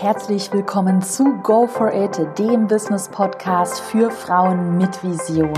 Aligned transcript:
Herzlich 0.00 0.50
willkommen 0.50 1.02
zu 1.02 1.42
Go 1.42 1.66
for 1.66 1.92
It, 1.92 2.18
dem 2.38 2.66
Business 2.66 3.06
Podcast 3.06 3.80
für 3.80 4.10
Frauen 4.10 4.78
mit 4.78 5.04
Vision. 5.04 5.52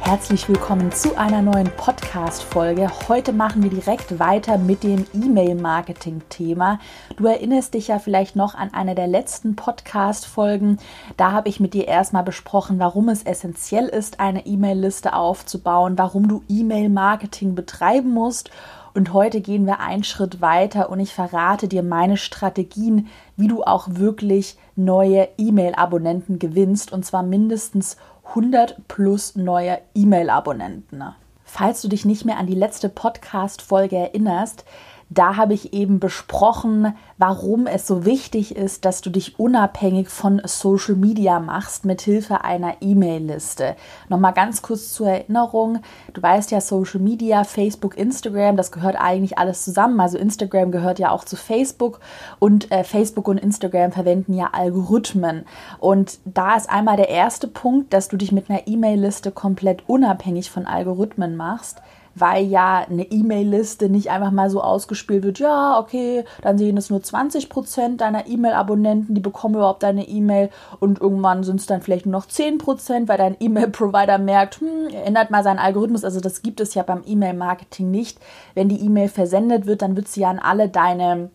Herzlich 0.00 0.48
willkommen 0.48 0.90
zu 0.90 1.16
einer 1.16 1.42
neuen 1.42 1.70
Podcast-Folge. 1.76 2.90
Heute 3.06 3.32
machen 3.32 3.62
wir 3.62 3.70
direkt 3.70 4.18
weiter 4.18 4.58
mit 4.58 4.82
dem 4.82 5.06
E-Mail-Marketing-Thema. 5.14 6.80
Du 7.16 7.26
erinnerst 7.26 7.74
dich 7.74 7.86
ja 7.86 8.00
vielleicht 8.00 8.34
noch 8.34 8.56
an 8.56 8.74
eine 8.74 8.96
der 8.96 9.06
letzten 9.06 9.54
Podcast-Folgen. 9.54 10.78
Da 11.16 11.30
habe 11.30 11.48
ich 11.48 11.60
mit 11.60 11.72
dir 11.74 11.86
erstmal 11.86 12.24
besprochen, 12.24 12.80
warum 12.80 13.10
es 13.10 13.22
essentiell 13.22 13.86
ist, 13.86 14.18
eine 14.18 14.44
E-Mail-Liste 14.44 15.14
aufzubauen, 15.14 15.96
warum 15.98 16.26
du 16.26 16.42
E-Mail-Marketing 16.48 17.54
betreiben 17.54 18.10
musst. 18.10 18.50
Und 18.96 19.12
heute 19.12 19.42
gehen 19.42 19.66
wir 19.66 19.80
einen 19.80 20.04
Schritt 20.04 20.40
weiter 20.40 20.88
und 20.88 21.00
ich 21.00 21.12
verrate 21.12 21.68
dir 21.68 21.82
meine 21.82 22.16
Strategien, 22.16 23.08
wie 23.36 23.46
du 23.46 23.62
auch 23.62 23.88
wirklich 23.90 24.56
neue 24.74 25.28
E-Mail-Abonnenten 25.36 26.38
gewinnst 26.38 26.92
und 26.92 27.04
zwar 27.04 27.22
mindestens 27.22 27.98
100 28.28 28.88
plus 28.88 29.36
neue 29.36 29.80
E-Mail-Abonnenten. 29.94 31.04
Falls 31.44 31.82
du 31.82 31.88
dich 31.88 32.06
nicht 32.06 32.24
mehr 32.24 32.38
an 32.38 32.46
die 32.46 32.54
letzte 32.54 32.88
Podcast-Folge 32.88 33.96
erinnerst, 33.96 34.64
da 35.08 35.36
habe 35.36 35.54
ich 35.54 35.72
eben 35.72 36.00
besprochen, 36.00 36.94
warum 37.16 37.66
es 37.66 37.86
so 37.86 38.04
wichtig 38.04 38.56
ist, 38.56 38.84
dass 38.84 39.02
du 39.02 39.10
dich 39.10 39.38
unabhängig 39.38 40.08
von 40.08 40.42
Social 40.44 40.96
Media 40.96 41.38
machst 41.38 41.84
mit 41.84 42.00
Hilfe 42.00 42.42
einer 42.42 42.74
E-Mail-Liste. 42.80 43.76
Nochmal 44.08 44.32
ganz 44.32 44.62
kurz 44.62 44.92
zur 44.92 45.08
Erinnerung. 45.08 45.78
Du 46.12 46.20
weißt 46.20 46.50
ja, 46.50 46.60
Social 46.60 47.00
Media, 47.00 47.44
Facebook, 47.44 47.96
Instagram, 47.96 48.56
das 48.56 48.72
gehört 48.72 48.96
eigentlich 48.98 49.38
alles 49.38 49.64
zusammen. 49.64 50.00
Also 50.00 50.18
Instagram 50.18 50.72
gehört 50.72 50.98
ja 50.98 51.10
auch 51.10 51.24
zu 51.24 51.36
Facebook 51.36 52.00
und 52.40 52.72
äh, 52.72 52.82
Facebook 52.82 53.28
und 53.28 53.38
Instagram 53.38 53.92
verwenden 53.92 54.34
ja 54.34 54.50
Algorithmen. 54.52 55.44
Und 55.78 56.18
da 56.24 56.56
ist 56.56 56.68
einmal 56.68 56.96
der 56.96 57.10
erste 57.10 57.46
Punkt, 57.46 57.92
dass 57.92 58.08
du 58.08 58.16
dich 58.16 58.32
mit 58.32 58.50
einer 58.50 58.66
E-Mail-Liste 58.66 59.30
komplett 59.30 59.88
unabhängig 59.88 60.50
von 60.50 60.66
Algorithmen 60.66 61.36
machst 61.36 61.80
weil 62.18 62.46
ja 62.46 62.78
eine 62.78 63.04
E-Mail-Liste 63.04 63.90
nicht 63.90 64.10
einfach 64.10 64.30
mal 64.30 64.48
so 64.48 64.62
ausgespielt 64.62 65.22
wird, 65.22 65.38
ja, 65.38 65.78
okay, 65.78 66.24
dann 66.42 66.56
sehen 66.56 66.76
es 66.78 66.88
nur 66.88 67.02
20 67.02 67.50
Prozent 67.50 68.00
deiner 68.00 68.26
E-Mail-Abonnenten, 68.26 69.14
die 69.14 69.20
bekommen 69.20 69.56
überhaupt 69.56 69.82
deine 69.82 70.08
E-Mail 70.08 70.50
und 70.80 71.00
irgendwann 71.00 71.44
sind 71.44 71.60
es 71.60 71.66
dann 71.66 71.82
vielleicht 71.82 72.06
nur 72.06 72.12
noch 72.12 72.26
10 72.26 72.58
Prozent, 72.58 73.08
weil 73.08 73.18
dein 73.18 73.36
E-Mail-Provider 73.40 74.18
merkt, 74.18 74.60
hm, 74.60 74.88
ändert 75.04 75.30
mal 75.30 75.44
seinen 75.44 75.58
Algorithmus. 75.58 76.04
Also 76.04 76.20
das 76.20 76.42
gibt 76.42 76.60
es 76.60 76.74
ja 76.74 76.82
beim 76.82 77.02
E-Mail-Marketing 77.06 77.90
nicht. 77.90 78.18
Wenn 78.54 78.68
die 78.68 78.80
E-Mail 78.80 79.08
versendet 79.08 79.66
wird, 79.66 79.82
dann 79.82 79.96
wird 79.96 80.08
sie 80.08 80.20
ja 80.20 80.30
an 80.30 80.38
alle 80.38 80.68
deine 80.68 81.30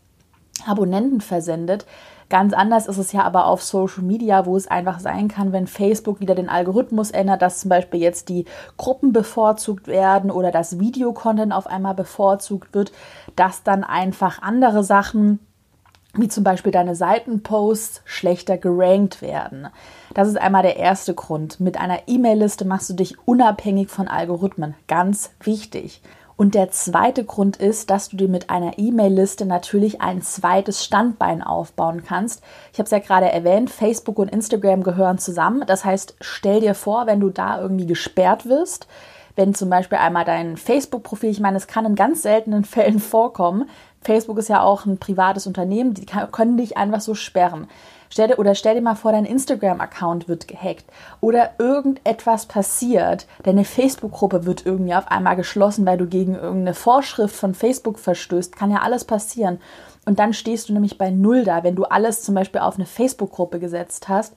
Abonnenten 0.66 1.22
versendet. 1.22 1.86
Ganz 2.32 2.54
anders 2.54 2.88
ist 2.88 2.98
es 2.98 3.12
ja 3.12 3.24
aber 3.24 3.46
auf 3.46 3.62
Social 3.62 4.04
Media, 4.04 4.46
wo 4.46 4.56
es 4.56 4.66
einfach 4.66 5.02
sein 5.02 5.28
kann, 5.28 5.52
wenn 5.52 5.68
Facebook 5.68 6.22
wieder 6.22 6.34
den 6.34 6.48
Algorithmus 6.48 7.12
ändert, 7.12 7.42
dass 7.42 7.60
zum 7.60 7.68
Beispiel 7.68 8.00
jetzt 8.00 8.30
die 8.30 8.46
Gruppen 8.78 9.12
bevorzugt 9.12 9.88
werden 9.88 10.32
oder 10.32 10.50
das 10.50 10.80
Videocontent 10.80 11.52
auf 11.52 11.68
einmal 11.68 11.94
bevorzugt 11.94 12.74
wird, 12.74 12.94
dass 13.36 13.64
dann 13.64 13.84
einfach 13.84 14.42
andere 14.42 14.82
Sachen 14.82 15.40
wie 16.14 16.30
zum 16.30 16.46
Beispiel 16.46 16.72
deine 16.72 16.96
Seitenposts 16.96 18.02
schlechter 18.06 18.58
gerankt 18.58 19.22
werden. 19.22 19.68
Das 20.14 20.30
ist 20.30 20.40
einmal 20.40 20.64
der 20.64 20.78
erste 20.78 21.14
Grund. 21.14 21.60
Mit 21.60 21.78
einer 21.78 22.08
E-Mail-Liste 22.08 22.64
machst 22.64 22.90
du 22.90 22.94
dich 22.94 23.20
unabhängig 23.28 23.90
von 23.90 24.08
Algorithmen. 24.08 24.76
Ganz 24.88 25.32
wichtig. 25.42 26.02
Und 26.42 26.56
der 26.56 26.72
zweite 26.72 27.24
Grund 27.24 27.58
ist, 27.58 27.92
dass 27.92 28.10
du 28.10 28.18
dir 28.18 28.28
mit 28.28 28.50
einer 28.50 28.80
E-Mail-Liste 28.80 29.46
natürlich 29.46 30.02
ein 30.02 30.24
zweites 30.24 30.84
Standbein 30.84 31.44
aufbauen 31.44 32.02
kannst. 32.04 32.42
Ich 32.74 32.80
habe 32.80 32.86
es 32.86 32.90
ja 32.90 32.98
gerade 32.98 33.32
erwähnt, 33.32 33.70
Facebook 33.70 34.18
und 34.18 34.28
Instagram 34.28 34.82
gehören 34.82 35.20
zusammen. 35.20 35.64
Das 35.68 35.86
heißt, 35.86 36.16
stell 36.20 36.60
dir 36.60 36.74
vor, 36.74 37.06
wenn 37.06 37.20
du 37.20 37.30
da 37.30 37.62
irgendwie 37.62 37.86
gesperrt 37.86 38.48
wirst, 38.48 38.88
wenn 39.36 39.54
zum 39.54 39.70
Beispiel 39.70 40.00
einmal 40.00 40.26
dein 40.26 40.58
Facebook-Profil, 40.58 41.30
ich 41.30 41.42
meine, 41.42 41.58
es 41.58 41.68
kann 41.68 41.86
in 41.86 41.94
ganz 41.94 42.24
seltenen 42.24 42.64
Fällen 42.66 42.98
vorkommen. 42.98 43.70
Facebook 44.02 44.40
ist 44.40 44.50
ja 44.50 44.64
auch 44.64 44.88
ein 44.88 44.98
privates 44.98 45.46
Unternehmen, 45.46 45.94
die 45.94 46.08
können 46.08 46.58
dich 46.58 46.76
einfach 46.76 47.02
so 47.02 47.14
sperren. 47.14 47.68
Stell 48.12 48.28
dir, 48.28 48.40
oder 48.40 48.56
stell 48.56 48.76
dir 48.76 48.82
mal 48.82 48.96
vor, 48.96 49.14
dein 49.14 49.24
Instagram-Account 49.24 50.28
wird 50.28 50.48
gehackt 50.50 50.84
oder 51.22 51.52
irgendetwas 51.58 52.46
passiert, 52.46 53.26
deine 53.44 53.64
Facebook-Gruppe 53.64 54.46
wird 54.46 54.66
irgendwie 54.66 54.94
auf 54.94 55.10
einmal 55.10 55.38
geschlossen, 55.38 55.86
weil 55.86 55.98
du 55.98 56.08
gegen 56.08 56.36
irgendeine 56.36 56.74
Vorschrift 56.74 57.34
von 57.34 57.56
Facebook 57.56 57.98
verstößt. 58.00 58.56
Kann 58.56 58.70
ja 58.70 58.80
alles 58.80 59.06
passieren. 59.06 59.60
Und 60.06 60.20
dann 60.20 60.34
stehst 60.34 60.68
du 60.68 60.74
nämlich 60.74 60.98
bei 60.98 61.10
Null 61.10 61.46
da, 61.46 61.64
wenn 61.64 61.76
du 61.76 61.86
alles 61.86 62.22
zum 62.22 62.36
Beispiel 62.36 62.60
auf 62.60 62.76
eine 62.76 62.86
Facebook-Gruppe 62.86 63.60
gesetzt 63.60 64.10
hast 64.10 64.36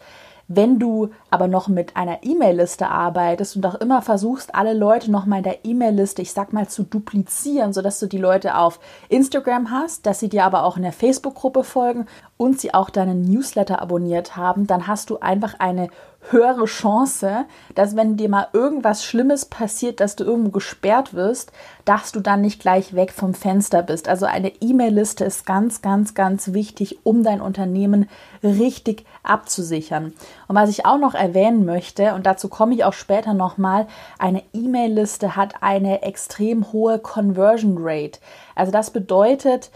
wenn 0.48 0.78
du 0.78 1.10
aber 1.30 1.48
noch 1.48 1.68
mit 1.68 1.96
einer 1.96 2.22
E-Mail-Liste 2.22 2.88
arbeitest 2.88 3.56
und 3.56 3.66
auch 3.66 3.76
immer 3.76 4.02
versuchst, 4.02 4.54
alle 4.54 4.74
Leute 4.74 5.10
noch 5.10 5.26
mal 5.26 5.38
in 5.38 5.44
der 5.44 5.64
E-Mail-Liste, 5.64 6.22
ich 6.22 6.32
sag 6.32 6.52
mal, 6.52 6.68
zu 6.68 6.82
duplizieren, 6.82 7.72
sodass 7.72 7.98
du 7.98 8.06
die 8.06 8.18
Leute 8.18 8.56
auf 8.56 8.78
Instagram 9.08 9.70
hast, 9.70 10.06
dass 10.06 10.20
sie 10.20 10.28
dir 10.28 10.44
aber 10.44 10.64
auch 10.64 10.76
in 10.76 10.82
der 10.82 10.92
Facebook-Gruppe 10.92 11.64
folgen 11.64 12.06
und 12.36 12.60
sie 12.60 12.74
auch 12.74 12.90
deinen 12.90 13.22
Newsletter 13.22 13.80
abonniert 13.80 14.36
haben, 14.36 14.66
dann 14.66 14.86
hast 14.86 15.10
du 15.10 15.18
einfach 15.20 15.54
eine 15.58 15.88
höhere 16.30 16.64
Chance, 16.64 17.44
dass 17.74 17.96
wenn 17.96 18.16
dir 18.16 18.28
mal 18.28 18.48
irgendwas 18.52 19.04
Schlimmes 19.04 19.44
passiert, 19.44 20.00
dass 20.00 20.16
du 20.16 20.24
irgendwo 20.24 20.50
gesperrt 20.50 21.14
wirst, 21.14 21.52
dass 21.84 22.12
du 22.12 22.20
dann 22.20 22.40
nicht 22.40 22.60
gleich 22.60 22.94
weg 22.94 23.12
vom 23.12 23.34
Fenster 23.34 23.82
bist. 23.82 24.08
Also 24.08 24.26
eine 24.26 24.52
E-Mail-Liste 24.60 25.24
ist 25.24 25.44
ganz, 25.44 25.82
ganz, 25.82 26.14
ganz 26.14 26.52
wichtig, 26.52 27.00
um 27.02 27.22
dein 27.22 27.40
Unternehmen 27.40 28.08
richtig 28.42 29.04
abzusichern. 29.22 30.14
Und 30.48 30.56
was 30.56 30.70
ich 30.70 30.86
auch 30.86 30.98
noch 30.98 31.14
erwähnen 31.14 31.64
möchte, 31.64 32.14
und 32.14 32.26
dazu 32.26 32.48
komme 32.48 32.74
ich 32.74 32.84
auch 32.84 32.92
später 32.92 33.34
nochmal, 33.34 33.86
eine 34.18 34.42
E-Mail-Liste 34.52 35.36
hat 35.36 35.62
eine 35.62 36.02
extrem 36.02 36.72
hohe 36.72 36.98
Conversion 36.98 37.76
Rate. 37.78 38.20
Also 38.54 38.72
das 38.72 38.90
bedeutet, 38.90 39.70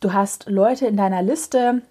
du 0.00 0.12
hast 0.12 0.48
Leute 0.48 0.86
in 0.86 0.96
deiner 0.96 1.22
Liste, 1.22 1.82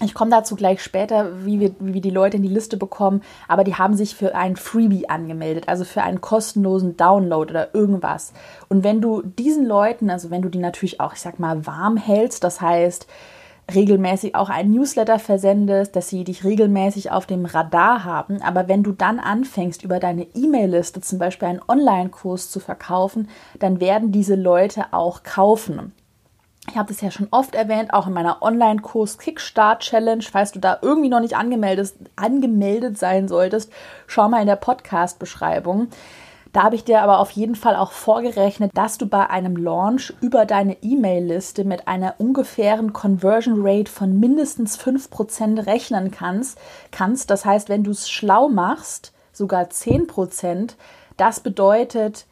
ich 0.00 0.14
komme 0.14 0.30
dazu 0.30 0.54
gleich 0.54 0.80
später, 0.80 1.44
wie 1.44 1.58
wir, 1.58 1.74
wie 1.80 2.00
die 2.00 2.10
Leute 2.10 2.36
in 2.36 2.44
die 2.44 2.48
Liste 2.48 2.76
bekommen, 2.76 3.22
aber 3.48 3.64
die 3.64 3.74
haben 3.74 3.94
sich 3.94 4.14
für 4.14 4.34
ein 4.34 4.54
Freebie 4.54 5.08
angemeldet, 5.08 5.68
also 5.68 5.84
für 5.84 6.02
einen 6.02 6.20
kostenlosen 6.20 6.96
Download 6.96 7.50
oder 7.50 7.74
irgendwas. 7.74 8.32
Und 8.68 8.84
wenn 8.84 9.00
du 9.00 9.22
diesen 9.22 9.66
Leuten, 9.66 10.08
also 10.08 10.30
wenn 10.30 10.42
du 10.42 10.48
die 10.48 10.60
natürlich 10.60 11.00
auch, 11.00 11.14
ich 11.14 11.20
sag 11.20 11.40
mal, 11.40 11.66
warm 11.66 11.96
hältst, 11.96 12.44
das 12.44 12.60
heißt, 12.60 13.08
regelmäßig 13.72 14.34
auch 14.34 14.48
einen 14.48 14.72
Newsletter 14.72 15.18
versendest, 15.18 15.94
dass 15.94 16.08
sie 16.08 16.24
dich 16.24 16.44
regelmäßig 16.44 17.10
auf 17.10 17.26
dem 17.26 17.44
Radar 17.44 18.04
haben. 18.04 18.40
Aber 18.42 18.68
wenn 18.68 18.82
du 18.82 18.92
dann 18.92 19.18
anfängst, 19.18 19.82
über 19.82 20.00
deine 20.00 20.26
E-Mail-Liste 20.34 21.00
zum 21.00 21.18
Beispiel 21.18 21.48
einen 21.48 21.62
Online-Kurs 21.66 22.50
zu 22.50 22.60
verkaufen, 22.60 23.28
dann 23.58 23.80
werden 23.80 24.12
diese 24.12 24.34
Leute 24.34 24.86
auch 24.92 25.22
kaufen. 25.22 25.92
Ich 26.70 26.76
habe 26.76 26.92
das 26.92 27.00
ja 27.00 27.10
schon 27.10 27.28
oft 27.30 27.54
erwähnt, 27.54 27.94
auch 27.94 28.06
in 28.06 28.12
meiner 28.12 28.42
Online-Kurs 28.42 29.18
Kickstart 29.18 29.80
Challenge. 29.80 30.22
Falls 30.22 30.52
du 30.52 30.58
da 30.58 30.78
irgendwie 30.82 31.08
noch 31.08 31.20
nicht 31.20 31.36
angemeldet, 31.36 31.94
angemeldet 32.16 32.98
sein 32.98 33.26
solltest, 33.28 33.72
schau 34.06 34.28
mal 34.28 34.40
in 34.40 34.46
der 34.46 34.56
Podcast-Beschreibung. 34.56 35.88
Da 36.52 36.62
habe 36.62 36.76
ich 36.76 36.84
dir 36.84 37.02
aber 37.02 37.18
auf 37.18 37.30
jeden 37.32 37.54
Fall 37.54 37.76
auch 37.76 37.92
vorgerechnet, 37.92 38.70
dass 38.74 38.98
du 38.98 39.06
bei 39.06 39.28
einem 39.28 39.56
Launch 39.56 40.14
über 40.20 40.46
deine 40.46 40.76
E-Mail-Liste 40.82 41.64
mit 41.64 41.88
einer 41.88 42.14
ungefähren 42.18 42.92
Conversion 42.92 43.58
Rate 43.60 43.90
von 43.90 44.18
mindestens 44.18 44.78
5% 44.78 45.66
rechnen 45.66 46.10
kannst. 46.10 46.58
kannst. 46.90 47.30
Das 47.30 47.44
heißt, 47.44 47.68
wenn 47.68 47.84
du 47.84 47.90
es 47.90 48.08
schlau 48.08 48.48
machst, 48.48 49.12
sogar 49.32 49.64
10%, 49.64 50.74
das 51.16 51.40
bedeutet, 51.40 52.26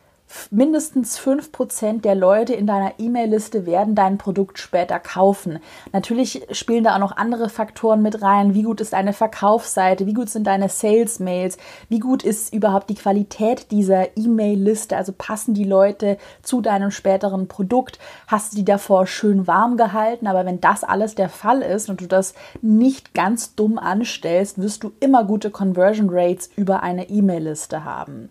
mindestens 0.50 1.18
5% 1.18 2.00
der 2.00 2.14
Leute 2.14 2.54
in 2.54 2.66
deiner 2.66 2.94
E-Mail-Liste 2.98 3.66
werden 3.66 3.94
dein 3.94 4.18
Produkt 4.18 4.58
später 4.58 4.98
kaufen. 4.98 5.58
Natürlich 5.92 6.46
spielen 6.50 6.84
da 6.84 6.94
auch 6.94 7.00
noch 7.00 7.16
andere 7.16 7.48
Faktoren 7.48 8.02
mit 8.02 8.22
rein. 8.22 8.54
Wie 8.54 8.62
gut 8.62 8.80
ist 8.80 8.92
deine 8.92 9.12
Verkaufsseite? 9.12 10.06
Wie 10.06 10.14
gut 10.14 10.28
sind 10.28 10.46
deine 10.46 10.68
Sales-Mails? 10.68 11.58
Wie 11.88 11.98
gut 11.98 12.22
ist 12.22 12.52
überhaupt 12.52 12.90
die 12.90 12.94
Qualität 12.94 13.70
dieser 13.70 14.16
E-Mail-Liste? 14.16 14.96
Also 14.96 15.12
passen 15.16 15.54
die 15.54 15.64
Leute 15.64 16.18
zu 16.42 16.60
deinem 16.60 16.90
späteren 16.90 17.48
Produkt? 17.48 17.98
Hast 18.26 18.52
du 18.52 18.56
die 18.56 18.64
davor 18.64 19.06
schön 19.06 19.46
warm 19.46 19.76
gehalten? 19.76 20.26
Aber 20.26 20.46
wenn 20.46 20.60
das 20.60 20.84
alles 20.84 21.14
der 21.14 21.28
Fall 21.28 21.62
ist 21.62 21.88
und 21.88 22.00
du 22.00 22.06
das 22.06 22.34
nicht 22.62 23.14
ganz 23.14 23.54
dumm 23.54 23.78
anstellst, 23.78 24.60
wirst 24.60 24.82
du 24.84 24.92
immer 25.00 25.24
gute 25.24 25.50
Conversion 25.50 26.08
Rates 26.10 26.50
über 26.56 26.82
eine 26.82 27.08
E-Mail-Liste 27.08 27.84
haben. 27.84 28.30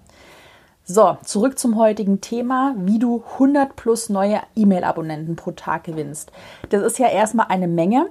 So, 0.88 1.18
zurück 1.24 1.58
zum 1.58 1.78
heutigen 1.78 2.22
Thema, 2.22 2.76
wie 2.78 3.00
du 3.00 3.24
100 3.34 3.76
plus 3.76 4.10
neue 4.10 4.40
E-Mail-Abonnenten 4.56 5.36
pro 5.36 5.50
Tag 5.50 5.86
gewinnst. 5.86 6.32
Das 6.70 6.84
ist 6.84 7.00
ja 7.00 7.08
erstmal 7.08 7.48
eine 7.50 7.68
Menge. 7.68 8.06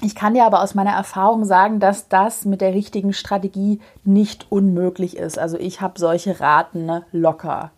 Ich 0.00 0.16
kann 0.16 0.34
dir 0.34 0.44
aber 0.44 0.62
aus 0.64 0.74
meiner 0.74 0.90
Erfahrung 0.90 1.44
sagen, 1.44 1.78
dass 1.78 2.08
das 2.08 2.44
mit 2.44 2.60
der 2.60 2.74
richtigen 2.74 3.12
Strategie 3.12 3.78
nicht 4.02 4.46
unmöglich 4.50 5.16
ist. 5.16 5.38
Also 5.38 5.56
ich 5.56 5.80
habe 5.80 6.00
solche 6.00 6.40
Raten 6.40 6.86
ne, 6.86 7.04
locker. 7.12 7.70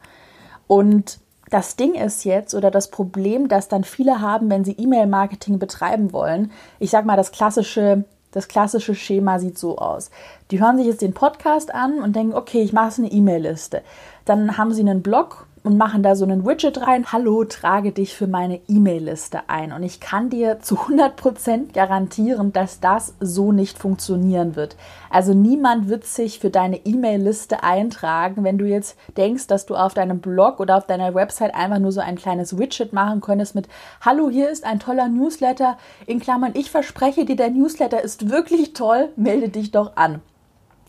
Und 0.66 1.18
Das 1.50 1.76
Ding 1.76 1.94
ist 1.94 2.24
jetzt 2.24 2.54
oder 2.54 2.70
das 2.70 2.90
Problem, 2.90 3.48
das 3.48 3.68
dann 3.68 3.84
viele 3.84 4.20
haben, 4.20 4.48
wenn 4.50 4.64
sie 4.64 4.72
E-Mail-Marketing 4.72 5.58
betreiben 5.58 6.12
wollen. 6.12 6.50
Ich 6.78 6.90
sage 6.90 7.06
mal, 7.06 7.16
das 7.16 7.30
klassische, 7.30 8.04
das 8.32 8.48
klassische 8.48 8.94
Schema 8.94 9.38
sieht 9.38 9.58
so 9.58 9.78
aus. 9.78 10.10
Die 10.50 10.60
hören 10.60 10.78
sich 10.78 10.86
jetzt 10.86 11.02
den 11.02 11.14
Podcast 11.14 11.72
an 11.72 11.98
und 12.02 12.16
denken, 12.16 12.34
okay, 12.34 12.62
ich 12.62 12.72
mache 12.72 13.02
eine 13.02 13.12
E-Mail-Liste. 13.12 13.82
Dann 14.24 14.56
haben 14.56 14.72
sie 14.72 14.80
einen 14.80 15.02
Blog 15.02 15.46
und 15.64 15.76
machen 15.78 16.02
da 16.02 16.14
so 16.14 16.24
einen 16.24 16.46
Widget 16.46 16.80
rein. 16.80 17.12
Hallo, 17.12 17.44
trage 17.44 17.92
dich 17.92 18.14
für 18.14 18.26
meine 18.26 18.60
E-Mail-Liste 18.68 19.48
ein. 19.48 19.72
Und 19.72 19.82
ich 19.82 19.98
kann 19.98 20.30
dir 20.30 20.60
zu 20.60 20.76
100% 20.76 21.72
garantieren, 21.72 22.52
dass 22.52 22.80
das 22.80 23.14
so 23.20 23.52
nicht 23.52 23.78
funktionieren 23.78 24.56
wird. 24.56 24.76
Also 25.10 25.34
niemand 25.34 25.88
wird 25.88 26.04
sich 26.04 26.38
für 26.38 26.50
deine 26.50 26.76
E-Mail-Liste 26.84 27.62
eintragen, 27.62 28.44
wenn 28.44 28.58
du 28.58 28.66
jetzt 28.66 28.98
denkst, 29.16 29.46
dass 29.46 29.66
du 29.66 29.74
auf 29.74 29.92
deinem 29.92 30.20
Blog 30.20 30.60
oder 30.60 30.76
auf 30.76 30.86
deiner 30.86 31.14
Website 31.14 31.54
einfach 31.54 31.78
nur 31.78 31.92
so 31.92 32.00
ein 32.00 32.16
kleines 32.16 32.58
Widget 32.58 32.92
machen 32.92 33.20
könntest 33.22 33.54
mit 33.54 33.68
Hallo, 34.02 34.30
hier 34.30 34.50
ist 34.50 34.64
ein 34.64 34.80
toller 34.80 35.08
Newsletter. 35.08 35.78
In 36.06 36.20
Klammern, 36.20 36.52
ich 36.54 36.70
verspreche 36.70 37.24
dir, 37.24 37.36
der 37.36 37.50
Newsletter 37.50 38.02
ist 38.02 38.30
wirklich 38.30 38.74
toll. 38.74 39.08
Melde 39.16 39.48
dich 39.48 39.70
doch 39.70 39.96
an. 39.96 40.20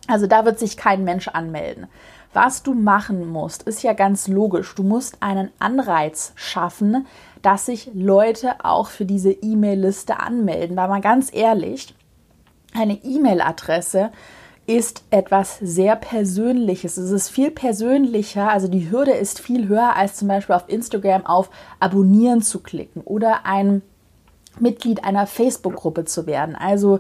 Also 0.08 0.28
da 0.28 0.46
wird 0.46 0.60
sich 0.60 0.78
kein 0.78 1.04
Mensch 1.04 1.28
anmelden. 1.30 1.88
Was 2.36 2.64
du 2.64 2.74
machen 2.74 3.30
musst, 3.30 3.64
ist 3.64 3.82
ja 3.82 3.94
ganz 3.94 4.28
logisch. 4.28 4.76
Du 4.76 4.84
musst 4.84 5.24
einen 5.24 5.52
Anreiz 5.58 6.34
schaffen, 6.36 7.08
dass 7.42 7.68
sich 7.68 7.92
Leute 7.94 8.56
auch 8.66 8.90
für 8.90 9.06
diese 9.06 9.32
E-Mail-Liste 9.32 10.20
anmelden. 10.20 10.76
Weil 10.76 10.90
mal 10.90 11.00
ganz 11.00 11.34
ehrlich, 11.34 11.96
eine 12.74 12.96
E-Mail-Adresse 13.02 14.12
ist 14.68 15.04
etwas 15.12 15.60
sehr 15.60 15.96
Persönliches. 15.96 16.98
Es 16.98 17.12
ist 17.12 17.30
viel 17.30 17.52
persönlicher, 17.52 18.50
also 18.50 18.68
die 18.68 18.92
Hürde 18.92 19.12
ist 19.12 19.40
viel 19.40 19.70
höher, 19.70 19.96
als 19.96 20.18
zum 20.18 20.28
Beispiel 20.28 20.56
auf 20.56 20.68
Instagram 20.68 21.26
auf 21.26 21.50
Abonnieren 21.80 22.42
zu 22.42 22.60
klicken 22.60 23.02
oder 23.04 23.46
ein 23.46 23.82
Mitglied 24.60 25.06
einer 25.06 25.26
Facebook-Gruppe 25.26 26.04
zu 26.04 26.28
werden. 26.28 26.58
Also 26.58 27.00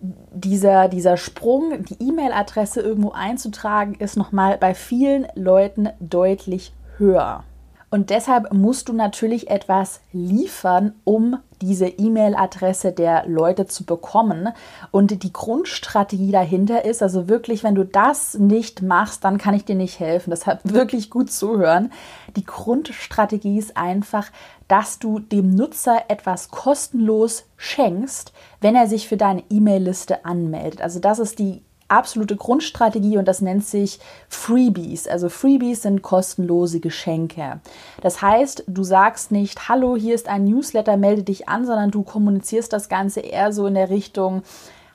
dieser, 0.00 0.88
dieser 0.88 1.16
Sprung, 1.16 1.84
die 1.84 2.02
E-Mail-Adresse 2.02 2.80
irgendwo 2.80 3.10
einzutragen, 3.10 3.94
ist 3.94 4.16
nochmal 4.16 4.58
bei 4.58 4.74
vielen 4.74 5.26
Leuten 5.34 5.90
deutlich 6.00 6.72
höher. 6.96 7.44
Und 7.90 8.10
deshalb 8.10 8.52
musst 8.52 8.88
du 8.88 8.92
natürlich 8.92 9.50
etwas 9.50 10.00
liefern, 10.12 10.94
um 11.02 11.38
diese 11.60 11.88
E-Mail-Adresse 11.88 12.92
der 12.92 13.26
Leute 13.26 13.66
zu 13.66 13.84
bekommen. 13.84 14.50
Und 14.92 15.24
die 15.24 15.32
Grundstrategie 15.32 16.30
dahinter 16.30 16.84
ist, 16.84 17.02
also 17.02 17.28
wirklich, 17.28 17.64
wenn 17.64 17.74
du 17.74 17.84
das 17.84 18.34
nicht 18.34 18.80
machst, 18.80 19.24
dann 19.24 19.38
kann 19.38 19.54
ich 19.54 19.64
dir 19.64 19.74
nicht 19.74 19.98
helfen. 19.98 20.30
Deshalb 20.30 20.60
wirklich 20.72 21.10
gut 21.10 21.32
zuhören. 21.32 21.92
Die 22.36 22.44
Grundstrategie 22.44 23.58
ist 23.58 23.76
einfach, 23.76 24.28
dass 24.70 25.00
du 25.00 25.18
dem 25.18 25.50
Nutzer 25.50 26.04
etwas 26.06 26.48
kostenlos 26.50 27.44
schenkst, 27.56 28.32
wenn 28.60 28.76
er 28.76 28.86
sich 28.86 29.08
für 29.08 29.16
deine 29.16 29.42
E-Mail-Liste 29.50 30.24
anmeldet. 30.24 30.80
Also 30.80 31.00
das 31.00 31.18
ist 31.18 31.40
die 31.40 31.62
absolute 31.88 32.36
Grundstrategie 32.36 33.18
und 33.18 33.26
das 33.26 33.40
nennt 33.40 33.64
sich 33.64 33.98
Freebies. 34.28 35.08
Also 35.08 35.28
Freebies 35.28 35.82
sind 35.82 36.02
kostenlose 36.02 36.78
Geschenke. 36.78 37.60
Das 38.00 38.22
heißt, 38.22 38.62
du 38.68 38.84
sagst 38.84 39.32
nicht, 39.32 39.68
hallo, 39.68 39.96
hier 39.96 40.14
ist 40.14 40.28
ein 40.28 40.44
Newsletter, 40.44 40.96
melde 40.96 41.24
dich 41.24 41.48
an, 41.48 41.66
sondern 41.66 41.90
du 41.90 42.04
kommunizierst 42.04 42.72
das 42.72 42.88
Ganze 42.88 43.20
eher 43.20 43.52
so 43.52 43.66
in 43.66 43.74
der 43.74 43.90
Richtung, 43.90 44.42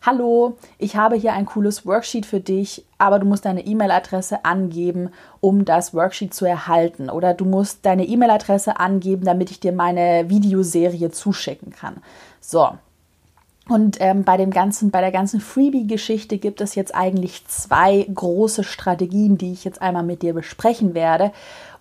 hallo, 0.06 0.57
ich 0.78 0.96
habe 0.96 1.16
hier 1.16 1.34
ein 1.34 1.46
cooles 1.46 1.86
Worksheet 1.86 2.25
für 2.25 2.40
dich, 2.40 2.86
aber 2.98 3.18
du 3.18 3.25
musst 3.25 3.46
deine 3.46 3.66
E-Mail-Adresse 3.66 4.46
angeben, 4.46 5.10
um 5.42 5.66
das 5.66 5.94
Worksheet 5.94 6.34
zu 6.34 6.46
erhalten. 6.46 7.10
Oder 7.10 7.34
du 7.34 7.46
musst 7.46 7.86
deine 7.86 8.06
E-Mail-Adresse 8.06 8.80
angeben, 8.80 9.25
damit 9.25 9.50
ich 9.50 9.60
dir 9.60 9.72
meine 9.72 10.30
Videoserie 10.30 11.10
zuschicken 11.12 11.72
kann. 11.72 11.98
So. 12.40 12.69
Und 13.68 13.98
ähm, 14.00 14.24
bei 14.24 14.38
dem 14.38 14.52
ganzen, 14.52 14.92
bei 14.92 15.02
der 15.02 15.12
ganzen 15.12 15.42
Freebie-Geschichte 15.42 16.38
gibt 16.38 16.62
es 16.62 16.75
jetzt 16.75 16.94
eigentlich 16.94 17.48
zwei 17.48 18.07
große 18.13 18.63
Strategien, 18.63 19.40
die 19.40 19.54
ich 19.54 19.63
jetzt 19.63 19.81
einmal 19.81 20.04
mit 20.04 20.22
dir 20.22 20.36
besprechen 20.36 20.94
werde. 20.94 21.31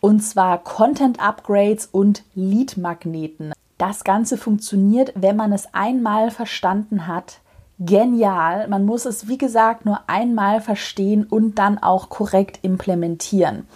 Und 0.00 0.20
zwar 0.20 0.64
Content 0.64 1.20
Upgrades 1.20 1.86
und 1.92 2.22
Lead 2.34 2.78
Magneten. 2.78 3.52
Das 3.76 4.02
Ganze 4.02 4.38
funktioniert, 4.38 5.12
wenn 5.14 5.36
man 5.36 5.52
es 5.52 5.74
einmal 5.74 6.30
verstanden 6.30 7.06
hat, 7.06 7.40
genial. 7.78 8.68
Man 8.68 8.84
muss 8.84 9.04
es, 9.04 9.28
wie 9.28 9.38
gesagt, 9.38 9.84
nur 9.84 10.00
einmal 10.06 10.60
verstehen 10.60 11.24
und 11.24 11.58
dann 11.58 11.78
auch 11.78 12.08
korrekt 12.08 12.60
implementieren. 12.62 13.66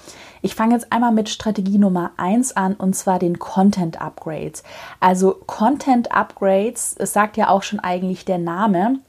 Ich 0.41 0.55
fange 0.55 0.75
jetzt 0.75 0.93
einmal 0.93 1.13
mit 1.13 1.29
Strategie 1.29 1.79
Nummer 1.79 2.13
1 2.17 2.57
an 2.57 2.75
und 2.75 2.95
zwar 2.95 3.19
den 3.19 3.39
Content 3.39 4.01
Upgrades. 4.01 4.63
Also 5.01 5.37
Content 5.47 6.13
Upgrades, 6.13 6.95
es 6.99 7.13
sagt 7.13 7.37
ja 7.37 7.49
auch 7.49 7.63
schon 7.63 7.81
eigentlich 7.81 8.25
der 8.25 8.39
Name, 8.39 9.01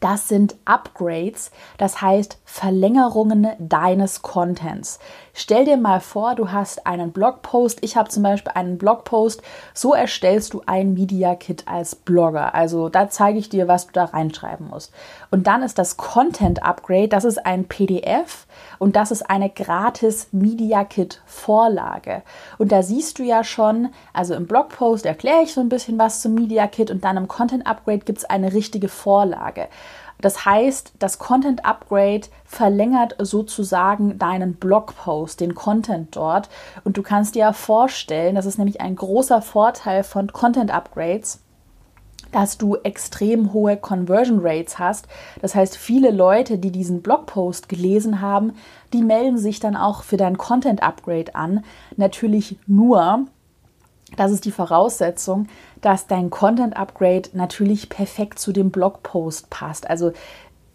das 0.00 0.28
sind 0.28 0.56
Upgrades, 0.64 1.50
das 1.78 2.00
heißt 2.00 2.38
Verlängerungen 2.44 3.48
deines 3.58 4.22
Contents. 4.22 4.98
Stell 5.38 5.66
dir 5.66 5.76
mal 5.76 6.00
vor, 6.00 6.34
du 6.34 6.50
hast 6.50 6.86
einen 6.86 7.12
Blogpost. 7.12 7.80
Ich 7.82 7.98
habe 7.98 8.08
zum 8.08 8.22
Beispiel 8.22 8.52
einen 8.54 8.78
Blogpost. 8.78 9.42
So 9.74 9.92
erstellst 9.92 10.54
du 10.54 10.62
ein 10.64 10.94
Media 10.94 11.34
Kit 11.34 11.64
als 11.68 11.94
Blogger. 11.94 12.54
Also 12.54 12.88
da 12.88 13.10
zeige 13.10 13.38
ich 13.38 13.50
dir, 13.50 13.68
was 13.68 13.86
du 13.86 13.92
da 13.92 14.06
reinschreiben 14.06 14.66
musst. 14.66 14.94
Und 15.30 15.46
dann 15.46 15.62
ist 15.62 15.78
das 15.78 15.98
Content 15.98 16.62
Upgrade. 16.62 17.08
Das 17.08 17.26
ist 17.26 17.44
ein 17.44 17.66
PDF 17.66 18.46
und 18.78 18.96
das 18.96 19.10
ist 19.10 19.28
eine 19.28 19.50
gratis 19.50 20.28
Media 20.32 20.84
Kit 20.84 21.20
Vorlage. 21.26 22.22
Und 22.56 22.72
da 22.72 22.82
siehst 22.82 23.18
du 23.18 23.22
ja 23.22 23.44
schon, 23.44 23.90
also 24.14 24.32
im 24.32 24.46
Blogpost 24.46 25.04
erkläre 25.04 25.42
ich 25.42 25.52
so 25.52 25.60
ein 25.60 25.68
bisschen 25.68 25.98
was 25.98 26.22
zum 26.22 26.34
Media 26.34 26.66
Kit 26.66 26.90
und 26.90 27.04
dann 27.04 27.18
im 27.18 27.28
Content 27.28 27.66
Upgrade 27.66 27.98
gibt 27.98 28.20
es 28.20 28.24
eine 28.24 28.54
richtige 28.54 28.88
Vorlage. 28.88 29.68
Das 30.20 30.44
heißt, 30.44 30.94
das 30.98 31.18
Content 31.18 31.64
Upgrade 31.64 32.22
verlängert 32.44 33.16
sozusagen 33.18 34.18
deinen 34.18 34.54
Blogpost, 34.54 35.40
den 35.40 35.54
Content 35.54 36.16
dort. 36.16 36.48
Und 36.84 36.96
du 36.96 37.02
kannst 37.02 37.34
dir 37.34 37.40
ja 37.40 37.52
vorstellen, 37.52 38.34
das 38.34 38.46
ist 38.46 38.58
nämlich 38.58 38.80
ein 38.80 38.96
großer 38.96 39.42
Vorteil 39.42 40.04
von 40.04 40.32
Content 40.32 40.70
Upgrades, 40.70 41.40
dass 42.32 42.58
du 42.58 42.76
extrem 42.76 43.52
hohe 43.52 43.76
Conversion 43.76 44.40
Rates 44.42 44.78
hast. 44.78 45.06
Das 45.40 45.54
heißt, 45.54 45.76
viele 45.76 46.10
Leute, 46.10 46.58
die 46.58 46.70
diesen 46.70 47.02
Blogpost 47.02 47.68
gelesen 47.68 48.20
haben, 48.20 48.54
die 48.92 49.02
melden 49.02 49.38
sich 49.38 49.60
dann 49.60 49.76
auch 49.76 50.02
für 50.02 50.16
dein 50.16 50.36
Content 50.36 50.82
Upgrade 50.82 51.34
an. 51.34 51.64
Natürlich 51.96 52.58
nur, 52.66 53.26
das 54.16 54.32
ist 54.32 54.44
die 54.44 54.50
Voraussetzung, 54.50 55.48
dass 55.80 56.06
dein 56.06 56.30
Content 56.30 56.76
Upgrade 56.76 57.28
natürlich 57.32 57.88
perfekt 57.88 58.38
zu 58.38 58.52
dem 58.52 58.70
Blogpost 58.70 59.50
passt. 59.50 59.88
Also 59.88 60.12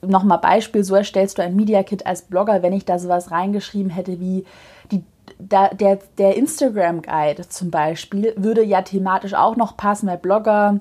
nochmal 0.02 0.40
Beispiel, 0.40 0.84
so 0.84 0.96
erstellst 0.96 1.38
du 1.38 1.44
ein 1.44 1.56
Media 1.56 1.84
Kit 1.84 2.06
als 2.06 2.24
Blogger, 2.24 2.64
wenn 2.64 2.74
ich 2.74 2.86
da 2.86 3.00
sowas 3.00 3.32
reingeschrieben 3.32 3.92
hätte 3.92 4.20
wie 4.20 4.46
die, 4.92 5.04
da, 5.38 5.70
der, 5.70 6.00
der 6.18 6.38
Instagram 6.38 7.02
Guide 7.02 7.48
zum 7.50 7.72
Beispiel, 7.72 8.34
würde 8.38 8.64
ja 8.64 8.82
thematisch 8.82 9.34
auch 9.34 9.56
noch 9.56 9.78
passen, 9.78 10.08
weil 10.08 10.18
Blogger 10.18 10.80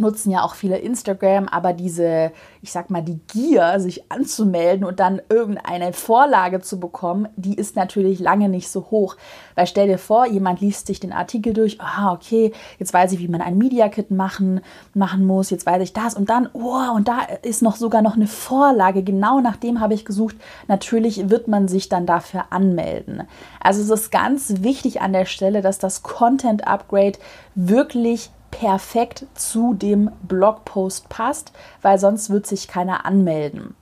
nutzen 0.00 0.30
ja 0.30 0.42
auch 0.42 0.54
viele 0.54 0.78
Instagram, 0.78 1.48
aber 1.48 1.72
diese, 1.72 2.32
ich 2.62 2.72
sag 2.72 2.90
mal, 2.90 3.02
die 3.02 3.20
Gier, 3.28 3.78
sich 3.78 4.10
anzumelden 4.10 4.84
und 4.84 5.00
dann 5.00 5.20
irgendeine 5.28 5.92
Vorlage 5.92 6.60
zu 6.60 6.80
bekommen, 6.80 7.28
die 7.36 7.54
ist 7.54 7.76
natürlich 7.76 8.18
lange 8.18 8.48
nicht 8.48 8.68
so 8.68 8.86
hoch. 8.90 9.16
Weil 9.54 9.66
stell 9.66 9.88
dir 9.88 9.98
vor, 9.98 10.26
jemand 10.26 10.60
liest 10.60 10.86
sich 10.86 11.00
den 11.00 11.12
Artikel 11.12 11.52
durch, 11.52 11.80
ah, 11.80 12.12
okay, 12.12 12.52
jetzt 12.78 12.92
weiß 12.92 13.12
ich, 13.12 13.18
wie 13.18 13.28
man 13.28 13.42
ein 13.42 13.58
Media 13.58 13.88
Kit 13.88 14.10
machen, 14.10 14.60
machen 14.94 15.26
muss, 15.26 15.50
jetzt 15.50 15.66
weiß 15.66 15.82
ich 15.82 15.92
das 15.92 16.14
und 16.14 16.30
dann, 16.30 16.48
oh, 16.52 16.94
und 16.94 17.08
da 17.08 17.20
ist 17.42 17.62
noch 17.62 17.76
sogar 17.76 18.02
noch 18.02 18.16
eine 18.16 18.26
Vorlage, 18.26 19.02
genau 19.02 19.40
nach 19.40 19.56
dem 19.56 19.80
habe 19.80 19.94
ich 19.94 20.04
gesucht. 20.04 20.36
Natürlich 20.68 21.30
wird 21.30 21.48
man 21.48 21.68
sich 21.68 21.88
dann 21.88 22.06
dafür 22.06 22.46
anmelden. 22.50 23.22
Also 23.60 23.82
es 23.82 23.90
ist 23.90 24.10
ganz 24.10 24.62
wichtig 24.62 25.00
an 25.00 25.12
der 25.12 25.26
Stelle, 25.26 25.60
dass 25.60 25.78
das 25.78 26.02
Content 26.02 26.66
Upgrade 26.66 27.18
wirklich 27.54 28.30
perfekt 28.50 29.26
zu 29.34 29.74
dem 29.74 30.10
Blogpost 30.22 31.08
passt, 31.08 31.52
weil 31.82 31.98
sonst 31.98 32.30
wird 32.30 32.46
sich 32.46 32.68
keiner 32.68 33.04
anmelden. 33.04 33.74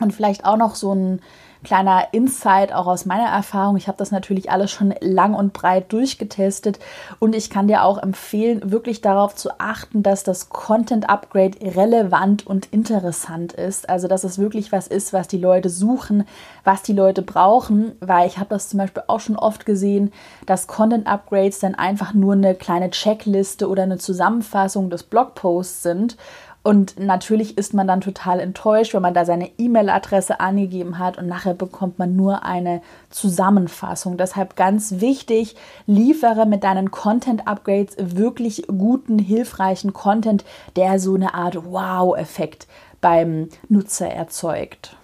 Und 0.00 0.12
vielleicht 0.12 0.44
auch 0.44 0.56
noch 0.56 0.74
so 0.74 0.94
ein 0.94 1.20
kleiner 1.64 2.08
Insight 2.12 2.72
auch 2.72 2.86
aus 2.86 3.06
meiner 3.06 3.28
Erfahrung. 3.28 3.76
Ich 3.76 3.88
habe 3.88 3.98
das 3.98 4.10
natürlich 4.10 4.50
alles 4.50 4.70
schon 4.70 4.94
lang 5.00 5.34
und 5.34 5.52
breit 5.52 5.92
durchgetestet 5.92 6.78
und 7.18 7.34
ich 7.34 7.50
kann 7.50 7.68
dir 7.68 7.84
auch 7.84 7.98
empfehlen, 7.98 8.72
wirklich 8.72 9.00
darauf 9.00 9.34
zu 9.34 9.50
achten, 9.58 10.02
dass 10.02 10.24
das 10.24 10.48
Content 10.48 11.08
Upgrade 11.08 11.58
relevant 11.76 12.46
und 12.46 12.66
interessant 12.66 13.52
ist. 13.52 13.88
Also, 13.88 14.08
dass 14.08 14.24
es 14.24 14.38
wirklich 14.38 14.72
was 14.72 14.86
ist, 14.86 15.12
was 15.12 15.28
die 15.28 15.38
Leute 15.38 15.68
suchen, 15.68 16.26
was 16.64 16.82
die 16.82 16.92
Leute 16.92 17.22
brauchen, 17.22 17.92
weil 18.00 18.26
ich 18.26 18.38
habe 18.38 18.50
das 18.50 18.68
zum 18.68 18.78
Beispiel 18.78 19.02
auch 19.06 19.20
schon 19.20 19.36
oft 19.36 19.66
gesehen, 19.66 20.12
dass 20.46 20.66
Content 20.66 21.06
Upgrades 21.06 21.60
dann 21.60 21.74
einfach 21.74 22.14
nur 22.14 22.34
eine 22.34 22.54
kleine 22.54 22.90
Checkliste 22.90 23.68
oder 23.68 23.84
eine 23.84 23.98
Zusammenfassung 23.98 24.90
des 24.90 25.02
Blogposts 25.04 25.82
sind 25.82 26.16
Und 26.62 26.98
natürlich 26.98 27.58
ist 27.58 27.74
man 27.74 27.88
dann 27.88 28.00
total 28.00 28.38
enttäuscht, 28.38 28.94
wenn 28.94 29.02
man 29.02 29.14
da 29.14 29.24
seine 29.24 29.50
E-Mail-Adresse 29.58 30.38
angegeben 30.38 30.98
hat 30.98 31.18
und 31.18 31.26
nachher 31.26 31.54
bekommt 31.54 31.98
man 31.98 32.14
nur 32.14 32.44
eine 32.44 32.82
Zusammenfassung. 33.10 34.16
Deshalb 34.16 34.54
ganz 34.54 35.00
wichtig, 35.00 35.56
liefere 35.86 36.46
mit 36.46 36.62
deinen 36.62 36.92
Content-Upgrades 36.92 37.96
wirklich 37.98 38.64
guten, 38.68 39.18
hilfreichen 39.18 39.92
Content, 39.92 40.44
der 40.76 41.00
so 41.00 41.14
eine 41.14 41.34
Art 41.34 41.56
Wow-Effekt 41.64 42.68
beim 43.00 43.48
Nutzer 43.68 44.08
erzeugt 44.08 44.96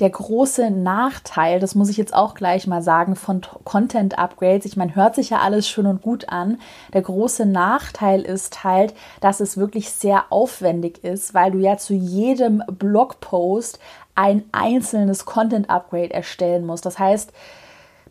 der 0.00 0.10
große 0.10 0.70
Nachteil, 0.70 1.60
das 1.60 1.74
muss 1.74 1.88
ich 1.88 1.96
jetzt 1.96 2.14
auch 2.14 2.34
gleich 2.34 2.66
mal 2.66 2.82
sagen, 2.82 3.14
von 3.14 3.42
Content 3.64 4.18
Upgrades, 4.18 4.66
ich 4.66 4.76
meine, 4.76 4.94
hört 4.94 5.14
sich 5.14 5.30
ja 5.30 5.38
alles 5.38 5.68
schön 5.68 5.86
und 5.86 6.02
gut 6.02 6.28
an. 6.28 6.58
Der 6.92 7.02
große 7.02 7.46
Nachteil 7.46 8.22
ist 8.22 8.64
halt, 8.64 8.94
dass 9.20 9.40
es 9.40 9.56
wirklich 9.56 9.90
sehr 9.90 10.24
aufwendig 10.30 11.04
ist, 11.04 11.34
weil 11.34 11.52
du 11.52 11.58
ja 11.58 11.76
zu 11.76 11.94
jedem 11.94 12.62
Blogpost 12.66 13.78
ein 14.14 14.44
einzelnes 14.52 15.24
Content 15.24 15.70
Upgrade 15.70 16.12
erstellen 16.12 16.66
musst. 16.66 16.86
Das 16.86 16.98
heißt, 16.98 17.32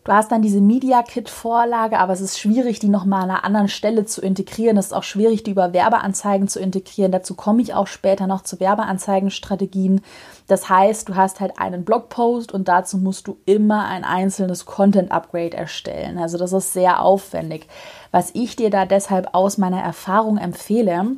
Du 0.04 0.12
hast 0.12 0.30
dann 0.30 0.42
diese 0.42 0.60
Media 0.60 1.02
Kit 1.02 1.30
Vorlage, 1.30 1.98
aber 1.98 2.12
es 2.12 2.20
ist 2.20 2.38
schwierig, 2.38 2.78
die 2.78 2.90
nochmal 2.90 3.22
an 3.22 3.30
einer 3.30 3.44
anderen 3.44 3.68
Stelle 3.68 4.04
zu 4.04 4.20
integrieren. 4.20 4.76
Es 4.76 4.86
ist 4.86 4.92
auch 4.92 5.02
schwierig, 5.02 5.44
die 5.44 5.52
über 5.52 5.72
Werbeanzeigen 5.72 6.46
zu 6.46 6.60
integrieren. 6.60 7.10
Dazu 7.10 7.34
komme 7.34 7.62
ich 7.62 7.72
auch 7.72 7.86
später 7.86 8.26
noch 8.26 8.42
zu 8.42 8.60
Werbeanzeigenstrategien. 8.60 10.02
Das 10.46 10.68
heißt, 10.68 11.08
du 11.08 11.16
hast 11.16 11.40
halt 11.40 11.58
einen 11.58 11.86
Blogpost 11.86 12.52
und 12.52 12.68
dazu 12.68 12.98
musst 12.98 13.26
du 13.28 13.38
immer 13.46 13.86
ein 13.86 14.04
einzelnes 14.04 14.66
Content 14.66 15.10
Upgrade 15.10 15.56
erstellen. 15.56 16.18
Also 16.18 16.36
das 16.36 16.52
ist 16.52 16.74
sehr 16.74 17.00
aufwendig. 17.00 17.66
Was 18.10 18.30
ich 18.34 18.56
dir 18.56 18.68
da 18.68 18.84
deshalb 18.84 19.30
aus 19.32 19.56
meiner 19.56 19.80
Erfahrung 19.80 20.36
empfehle, 20.36 21.16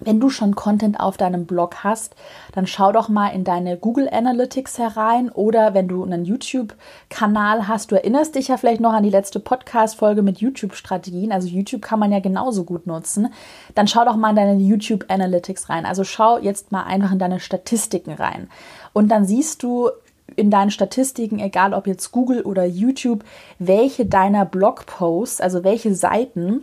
wenn 0.00 0.20
du 0.20 0.30
schon 0.30 0.54
Content 0.54 1.00
auf 1.00 1.16
deinem 1.16 1.46
Blog 1.46 1.84
hast, 1.84 2.14
dann 2.52 2.66
schau 2.66 2.92
doch 2.92 3.08
mal 3.08 3.28
in 3.28 3.44
deine 3.44 3.76
Google 3.76 4.08
Analytics 4.10 4.78
herein 4.78 5.30
oder 5.30 5.74
wenn 5.74 5.88
du 5.88 6.02
einen 6.04 6.24
YouTube-Kanal 6.24 7.68
hast, 7.68 7.90
du 7.90 7.96
erinnerst 7.96 8.34
dich 8.34 8.48
ja 8.48 8.56
vielleicht 8.56 8.80
noch 8.80 8.92
an 8.92 9.02
die 9.02 9.10
letzte 9.10 9.40
Podcast-Folge 9.40 10.22
mit 10.22 10.38
YouTube-Strategien, 10.38 11.32
also 11.32 11.48
YouTube 11.48 11.82
kann 11.82 11.98
man 11.98 12.12
ja 12.12 12.20
genauso 12.20 12.64
gut 12.64 12.86
nutzen, 12.86 13.32
dann 13.74 13.88
schau 13.88 14.04
doch 14.04 14.16
mal 14.16 14.30
in 14.30 14.36
deine 14.36 14.60
YouTube 14.60 15.06
Analytics 15.08 15.68
rein. 15.68 15.86
Also 15.86 16.04
schau 16.04 16.38
jetzt 16.38 16.72
mal 16.72 16.84
einfach 16.84 17.12
in 17.12 17.18
deine 17.18 17.40
Statistiken 17.40 18.12
rein. 18.12 18.48
Und 18.92 19.08
dann 19.08 19.24
siehst 19.24 19.62
du 19.62 19.90
in 20.34 20.50
deinen 20.50 20.70
Statistiken, 20.70 21.38
egal 21.38 21.72
ob 21.72 21.86
jetzt 21.86 22.10
Google 22.10 22.42
oder 22.42 22.64
YouTube, 22.64 23.24
welche 23.58 24.06
deiner 24.06 24.44
Blogposts, 24.44 25.40
also 25.40 25.64
welche 25.64 25.94
Seiten 25.94 26.62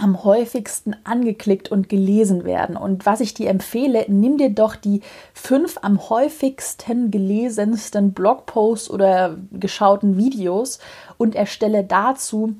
am 0.00 0.24
häufigsten 0.24 0.96
angeklickt 1.04 1.70
und 1.70 1.88
gelesen 1.88 2.44
werden. 2.44 2.76
Und 2.76 3.06
was 3.06 3.20
ich 3.20 3.34
dir 3.34 3.50
empfehle, 3.50 4.04
nimm 4.08 4.38
dir 4.38 4.50
doch 4.50 4.76
die 4.76 5.00
fünf 5.34 5.78
am 5.82 6.08
häufigsten 6.08 7.10
gelesensten 7.10 8.12
Blogposts 8.12 8.90
oder 8.90 9.38
geschauten 9.52 10.16
Videos 10.16 10.78
und 11.16 11.34
erstelle 11.34 11.84
dazu 11.84 12.54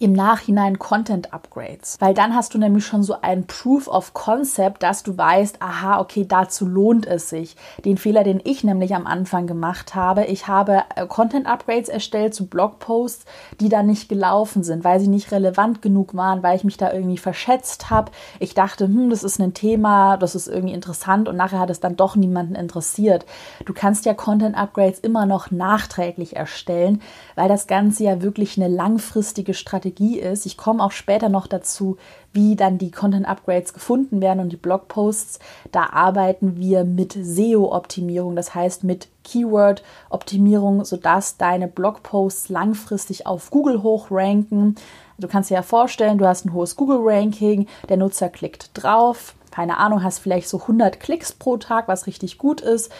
im 0.00 0.14
Nachhinein 0.14 0.78
Content 0.78 1.34
Upgrades, 1.34 1.98
weil 2.00 2.14
dann 2.14 2.34
hast 2.34 2.54
du 2.54 2.58
nämlich 2.58 2.86
schon 2.86 3.02
so 3.02 3.16
ein 3.20 3.46
Proof 3.46 3.86
of 3.86 4.14
Concept, 4.14 4.82
dass 4.82 5.02
du 5.02 5.18
weißt, 5.18 5.60
aha, 5.60 6.00
okay, 6.00 6.24
dazu 6.26 6.66
lohnt 6.66 7.06
es 7.06 7.28
sich. 7.28 7.54
Den 7.84 7.98
Fehler, 7.98 8.24
den 8.24 8.40
ich 8.42 8.64
nämlich 8.64 8.94
am 8.94 9.06
Anfang 9.06 9.46
gemacht 9.46 9.94
habe, 9.94 10.24
ich 10.24 10.48
habe 10.48 10.84
äh, 10.96 11.06
Content 11.06 11.46
Upgrades 11.46 11.90
erstellt 11.90 12.34
zu 12.34 12.46
Blogposts, 12.46 13.26
die 13.60 13.68
dann 13.68 13.86
nicht 13.86 14.08
gelaufen 14.08 14.62
sind, 14.62 14.84
weil 14.84 15.00
sie 15.00 15.08
nicht 15.08 15.32
relevant 15.32 15.82
genug 15.82 16.14
waren, 16.14 16.42
weil 16.42 16.56
ich 16.56 16.64
mich 16.64 16.78
da 16.78 16.90
irgendwie 16.90 17.18
verschätzt 17.18 17.90
habe. 17.90 18.10
Ich 18.38 18.54
dachte, 18.54 18.86
hm, 18.86 19.10
das 19.10 19.22
ist 19.22 19.38
ein 19.38 19.52
Thema, 19.52 20.16
das 20.16 20.34
ist 20.34 20.48
irgendwie 20.48 20.74
interessant 20.74 21.28
und 21.28 21.36
nachher 21.36 21.60
hat 21.60 21.68
es 21.68 21.80
dann 21.80 21.96
doch 21.96 22.16
niemanden 22.16 22.54
interessiert. 22.54 23.26
Du 23.66 23.74
kannst 23.74 24.06
ja 24.06 24.14
Content 24.14 24.56
Upgrades 24.56 24.98
immer 24.98 25.26
noch 25.26 25.50
nachträglich 25.50 26.36
erstellen, 26.36 27.02
weil 27.34 27.48
das 27.50 27.66
Ganze 27.66 28.04
ja 28.04 28.22
wirklich 28.22 28.56
eine 28.56 28.74
langfristige 28.74 29.52
Strategie 29.52 29.89
Strategie 29.90 30.20
ist. 30.20 30.46
Ich 30.46 30.56
komme 30.56 30.82
auch 30.82 30.92
später 30.92 31.28
noch 31.28 31.46
dazu, 31.46 31.96
wie 32.32 32.54
dann 32.54 32.78
die 32.78 32.90
Content 32.92 33.26
Upgrades 33.26 33.74
gefunden 33.74 34.20
werden 34.20 34.40
und 34.40 34.52
die 34.52 34.56
Blogposts. 34.56 35.40
Da 35.72 35.90
arbeiten 35.92 36.56
wir 36.58 36.84
mit 36.84 37.12
SEO-Optimierung, 37.20 38.36
das 38.36 38.54
heißt 38.54 38.84
mit 38.84 39.08
Keyword-Optimierung, 39.24 40.84
sodass 40.84 41.36
deine 41.36 41.66
Blogposts 41.66 42.48
langfristig 42.48 43.26
auf 43.26 43.50
Google 43.50 43.82
hochranken. 43.82 44.76
Du 45.18 45.28
kannst 45.28 45.50
dir 45.50 45.54
ja 45.54 45.62
vorstellen, 45.62 46.18
du 46.18 46.26
hast 46.26 46.46
ein 46.46 46.52
hohes 46.52 46.76
Google-Ranking, 46.76 47.66
der 47.88 47.96
Nutzer 47.96 48.28
klickt 48.28 48.70
drauf, 48.74 49.34
keine 49.50 49.78
Ahnung, 49.78 50.04
hast 50.04 50.20
vielleicht 50.20 50.48
so 50.48 50.60
100 50.60 51.00
Klicks 51.00 51.32
pro 51.32 51.56
Tag, 51.56 51.88
was 51.88 52.06
richtig 52.06 52.38
gut 52.38 52.60
ist 52.60 52.92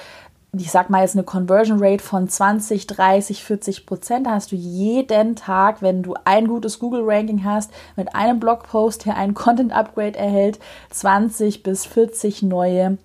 ich 0.52 0.70
sag 0.70 0.90
mal 0.90 1.02
jetzt 1.02 1.14
eine 1.14 1.22
Conversion 1.22 1.78
Rate 1.80 2.02
von 2.02 2.28
20, 2.28 2.86
30, 2.86 3.44
40 3.44 3.86
Prozent, 3.86 4.26
da 4.26 4.32
hast 4.32 4.50
du 4.50 4.56
jeden 4.56 5.36
Tag, 5.36 5.80
wenn 5.80 6.02
du 6.02 6.14
ein 6.24 6.48
gutes 6.48 6.78
Google 6.78 7.02
Ranking 7.04 7.44
hast, 7.44 7.70
mit 7.96 8.14
einem 8.14 8.40
Blogpost, 8.40 9.06
der 9.06 9.16
einen 9.16 9.34
Content 9.34 9.72
Upgrade 9.72 10.18
erhält, 10.18 10.58
20 10.90 11.62
bis 11.62 11.86
40 11.86 12.42
neue 12.42 12.98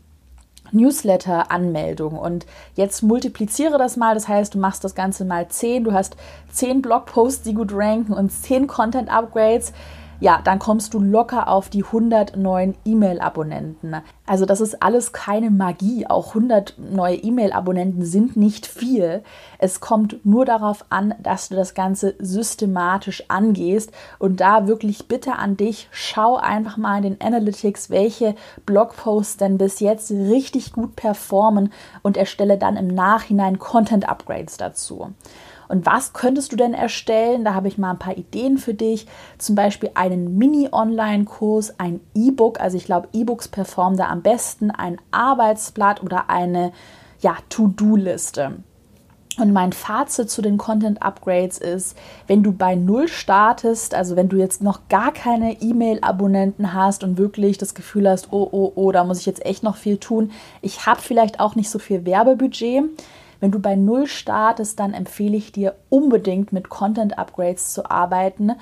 Newsletter-Anmeldungen. 0.72 2.18
Und 2.18 2.48
jetzt 2.76 3.04
multipliziere 3.04 3.78
das 3.78 3.96
mal, 3.96 4.16
das 4.16 4.28
heißt, 4.28 4.56
du 4.56 4.60
machst 4.60 4.84
das 4.84 4.96
Ganze 4.96 5.24
mal 5.24 5.48
10, 5.48 5.84
du 5.84 5.94
hast 5.94 6.18
10 6.52 6.82
Blogposts, 6.82 7.44
die 7.44 7.54
gut 7.54 7.72
ranken 7.74 8.14
und 8.14 8.32
10 8.32 8.66
Content 8.66 9.10
Upgrades 9.10 9.72
ja, 10.26 10.42
dann 10.44 10.58
kommst 10.58 10.96
du 10.96 11.00
locker 11.00 11.48
auf 11.48 11.70
die 11.70 11.84
100 11.84 12.36
neuen 12.36 12.74
E-Mail-Abonnenten. 12.84 13.98
Also 14.26 14.48
das 14.48 14.60
ist 14.60 14.82
alles 14.82 15.14
keine 15.14 15.52
Magie. 15.52 16.08
Auch 16.08 16.30
100 16.30 16.80
neue 16.80 17.18
E-Mail-Abonnenten 17.18 18.04
sind 18.04 18.36
nicht 18.36 18.66
viel. 18.66 19.22
Es 19.60 19.82
kommt 19.82 20.26
nur 20.26 20.44
darauf 20.44 20.84
an, 20.90 21.14
dass 21.22 21.50
du 21.50 21.56
das 21.56 21.76
Ganze 21.76 22.16
systematisch 22.18 23.26
angehst 23.28 23.92
und 24.18 24.42
da 24.42 24.66
wirklich 24.66 25.08
bitte 25.08 25.34
an 25.34 25.58
dich, 25.58 25.90
schau 25.92 26.38
einfach 26.38 26.78
mal 26.78 26.98
in 26.98 27.04
den 27.04 27.22
Analytics, 27.22 27.92
welche 27.92 28.34
Blogposts 28.66 29.38
denn 29.38 29.60
bis 29.60 29.80
jetzt 29.80 30.10
richtig 30.10 30.74
gut 30.74 30.96
performen 30.96 31.72
und 32.02 32.18
erstelle 32.18 32.58
dann 32.58 32.78
im 32.78 32.88
Nachhinein 32.88 33.60
Content-Upgrades 33.60 34.58
dazu. 34.58 35.12
Und 35.68 35.86
was 35.86 36.14
könntest 36.14 36.52
du 36.52 36.56
denn 36.56 36.74
erstellen? 36.74 37.44
Da 37.44 37.54
habe 37.54 37.68
ich 37.68 37.78
mal 37.78 37.92
ein 37.92 38.00
paar 38.00 38.18
Ideen 38.18 38.58
für 38.58 38.74
dich. 38.74 39.08
Zum 39.38 39.56
Beispiel 39.56 39.92
einen 39.96 40.38
Mini-Online-Kurs, 40.38 41.80
ein 41.80 42.00
E-Book. 42.14 42.60
Also 42.60 42.78
ich 42.78 42.86
glaube, 42.86 43.10
E-Books 43.14 43.48
performen 43.48 43.98
da 43.98 44.10
am 44.10 44.22
besten. 44.22 44.72
Ein 44.72 44.98
Arbeitsblatt 45.12 46.04
oder 46.04 46.30
eine 46.30 46.72
ja, 47.22 47.38
To-Do-Liste. 47.50 48.58
Und 49.38 49.52
mein 49.52 49.74
Fazit 49.74 50.30
zu 50.30 50.42
den 50.42 50.58
Content 50.58 51.02
Upgrades 51.02 51.58
ist, 51.58 51.98
wenn 52.28 52.42
du 52.42 52.54
bei 52.54 52.76
Null 52.76 53.10
startest, 53.10 53.94
also 53.94 54.16
wenn 54.16 54.30
du 54.30 54.38
jetzt 54.38 54.64
noch 54.64 54.88
gar 54.88 55.12
keine 55.12 55.62
E-Mail-Abonnenten 55.62 56.74
hast 56.74 57.04
und 57.04 57.18
wirklich 57.18 57.58
das 57.58 57.74
Gefühl 57.74 58.10
hast, 58.10 58.32
oh, 58.32 58.48
oh, 58.50 58.72
oh, 58.76 58.92
da 58.94 59.04
muss 59.04 59.20
ich 59.20 59.26
jetzt 59.26 59.46
echt 59.46 59.62
noch 59.62 59.76
viel 59.76 59.98
tun. 59.98 60.32
Ich 60.62 60.86
habe 60.86 61.02
vielleicht 61.02 61.42
auch 61.42 61.56
nicht 61.56 61.70
so 61.70 61.80
viel 61.80 62.06
Werbebudget 62.06 62.84
wenn 63.40 63.52
du 63.52 63.60
bei 63.60 63.76
Null 63.76 64.08
startest, 64.08 64.80
dann 64.80 64.94
empfehle 64.94 65.38
ich 65.38 65.52
dir 65.52 65.76
unbedingt 65.90 66.54
mit 66.54 66.70
Content 66.70 67.18
Upgrades 67.18 67.74
zu 67.74 67.90
arbeiten. 67.90 68.54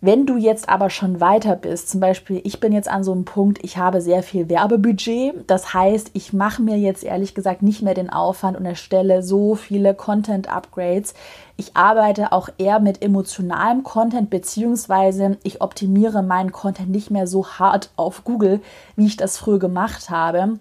Wenn 0.00 0.26
du 0.26 0.36
jetzt 0.36 0.68
aber 0.68 0.90
schon 0.90 1.20
weiter 1.20 1.56
bist, 1.56 1.90
zum 1.90 1.98
Beispiel, 1.98 2.40
ich 2.44 2.60
bin 2.60 2.72
jetzt 2.72 2.88
an 2.88 3.02
so 3.02 3.10
einem 3.10 3.24
Punkt, 3.24 3.64
ich 3.64 3.78
habe 3.78 4.00
sehr 4.00 4.22
viel 4.22 4.48
Werbebudget. 4.48 5.34
Das 5.48 5.74
heißt, 5.74 6.10
ich 6.12 6.32
mache 6.32 6.62
mir 6.62 6.78
jetzt 6.78 7.02
ehrlich 7.02 7.34
gesagt 7.34 7.62
nicht 7.62 7.82
mehr 7.82 7.94
den 7.94 8.08
Aufwand 8.08 8.56
und 8.56 8.64
erstelle 8.64 9.24
so 9.24 9.56
viele 9.56 9.94
Content-Upgrades. 9.94 11.14
Ich 11.56 11.76
arbeite 11.76 12.30
auch 12.30 12.48
eher 12.58 12.78
mit 12.78 13.02
emotionalem 13.02 13.82
Content, 13.82 14.30
beziehungsweise 14.30 15.36
ich 15.42 15.60
optimiere 15.62 16.22
meinen 16.22 16.52
Content 16.52 16.90
nicht 16.90 17.10
mehr 17.10 17.26
so 17.26 17.48
hart 17.48 17.90
auf 17.96 18.22
Google, 18.22 18.60
wie 18.94 19.06
ich 19.06 19.16
das 19.16 19.36
früher 19.36 19.58
gemacht 19.58 20.10
habe 20.10 20.60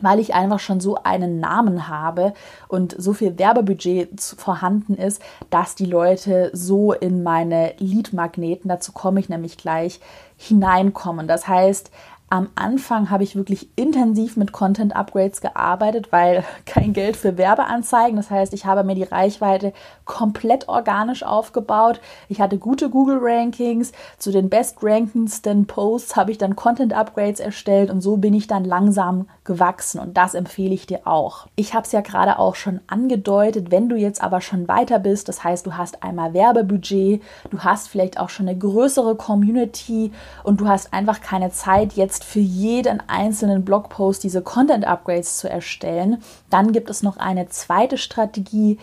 weil 0.00 0.18
ich 0.18 0.34
einfach 0.34 0.58
schon 0.58 0.80
so 0.80 0.96
einen 1.02 1.40
Namen 1.40 1.88
habe 1.88 2.34
und 2.68 2.94
so 2.98 3.12
viel 3.12 3.38
Werbebudget 3.38 4.20
vorhanden 4.20 4.94
ist, 4.94 5.22
dass 5.50 5.74
die 5.74 5.86
Leute 5.86 6.50
so 6.52 6.92
in 6.92 7.22
meine 7.22 7.74
Lead-Magneten, 7.78 8.68
dazu 8.68 8.92
komme 8.92 9.20
ich 9.20 9.28
nämlich 9.28 9.56
gleich, 9.56 10.00
hineinkommen. 10.36 11.28
Das 11.28 11.46
heißt, 11.46 11.90
am 12.32 12.48
Anfang 12.54 13.10
habe 13.10 13.24
ich 13.24 13.34
wirklich 13.34 13.68
intensiv 13.74 14.36
mit 14.36 14.52
Content 14.52 14.94
Upgrades 14.94 15.40
gearbeitet, 15.40 16.12
weil 16.12 16.44
kein 16.64 16.92
Geld 16.92 17.16
für 17.16 17.36
Werbeanzeigen. 17.36 18.16
Das 18.16 18.30
heißt, 18.30 18.54
ich 18.54 18.66
habe 18.66 18.84
mir 18.84 18.94
die 18.94 19.02
Reichweite 19.02 19.72
komplett 20.04 20.68
organisch 20.68 21.24
aufgebaut. 21.24 22.00
Ich 22.28 22.40
hatte 22.40 22.56
gute 22.56 22.88
Google 22.88 23.18
Rankings. 23.20 23.90
Zu 24.16 24.30
den 24.30 24.48
bestrankendsten 24.48 25.66
Posts 25.66 26.14
habe 26.14 26.30
ich 26.30 26.38
dann 26.38 26.54
Content 26.54 26.92
Upgrades 26.92 27.40
erstellt 27.40 27.90
und 27.90 28.00
so 28.00 28.16
bin 28.16 28.32
ich 28.32 28.46
dann 28.46 28.64
langsam 28.64 29.28
gewachsen 29.42 29.98
und 30.00 30.16
das 30.16 30.34
empfehle 30.34 30.74
ich 30.74 30.86
dir 30.86 31.08
auch. 31.08 31.48
Ich 31.56 31.74
habe 31.74 31.84
es 31.84 31.90
ja 31.90 32.00
gerade 32.00 32.38
auch 32.38 32.54
schon 32.54 32.80
angedeutet, 32.86 33.72
wenn 33.72 33.88
du 33.88 33.96
jetzt 33.96 34.22
aber 34.22 34.40
schon 34.40 34.68
weiter 34.68 35.00
bist, 35.00 35.28
das 35.28 35.42
heißt, 35.42 35.66
du 35.66 35.76
hast 35.76 36.04
einmal 36.04 36.32
Werbebudget, 36.32 37.22
du 37.50 37.58
hast 37.58 37.88
vielleicht 37.88 38.20
auch 38.20 38.28
schon 38.28 38.48
eine 38.48 38.56
größere 38.56 39.16
Community 39.16 40.12
und 40.44 40.60
du 40.60 40.68
hast 40.68 40.92
einfach 40.92 41.20
keine 41.20 41.50
Zeit 41.50 41.94
jetzt 41.94 42.19
ist, 42.20 42.24
für 42.24 42.40
jeden 42.40 43.02
einzelnen 43.08 43.64
Blogpost 43.64 44.22
diese 44.22 44.42
Content 44.42 44.84
Upgrades 44.84 45.38
zu 45.38 45.48
erstellen. 45.48 46.22
Dann 46.48 46.72
gibt 46.72 46.90
es 46.90 47.02
noch 47.02 47.16
eine 47.16 47.48
zweite 47.48 47.98
Strategie, 47.98 48.78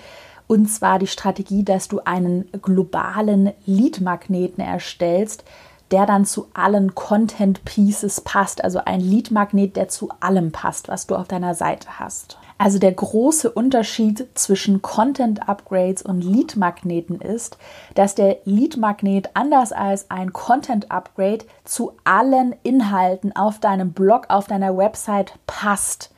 und 0.47 0.67
zwar 0.67 0.97
die 0.97 1.07
Strategie, 1.07 1.63
dass 1.63 1.89
du 1.89 1.99
einen 2.05 2.49
globalen 2.61 3.51
Lead-Magneten 3.65 4.63
erstellst, 4.63 5.43
der 5.91 6.05
dann 6.05 6.25
zu 6.25 6.47
allen 6.53 6.95
Content 6.95 7.65
Pieces 7.65 8.21
passt, 8.21 8.63
also 8.63 8.79
ein 8.85 9.01
Lead-Magnet, 9.01 9.75
der 9.75 9.89
zu 9.89 10.09
allem 10.19 10.51
passt, 10.51 10.87
was 10.87 11.05
du 11.07 11.15
auf 11.15 11.27
deiner 11.27 11.53
Seite 11.53 11.99
hast. 11.99 12.37
Also 12.57 12.79
der 12.79 12.91
große 12.91 13.51
Unterschied 13.51 14.27
zwischen 14.33 14.81
Content 14.81 15.47
Upgrades 15.47 16.01
und 16.01 16.21
Lead 16.21 16.55
Magneten 16.55 17.21
ist, 17.21 17.57
dass 17.93 18.15
der 18.15 18.37
Lead 18.45 18.77
Magnet 18.77 19.29
anders 19.35 19.71
als 19.71 20.09
ein 20.09 20.33
Content 20.33 20.91
Upgrade 20.91 21.45
zu 21.65 21.93
allen 22.03 22.55
Inhalten 22.63 23.35
auf 23.35 23.59
deinem 23.59 23.93
Blog, 23.93 24.25
auf 24.29 24.47
deiner 24.47 24.75
Website 24.75 25.33
passt. 25.45 26.11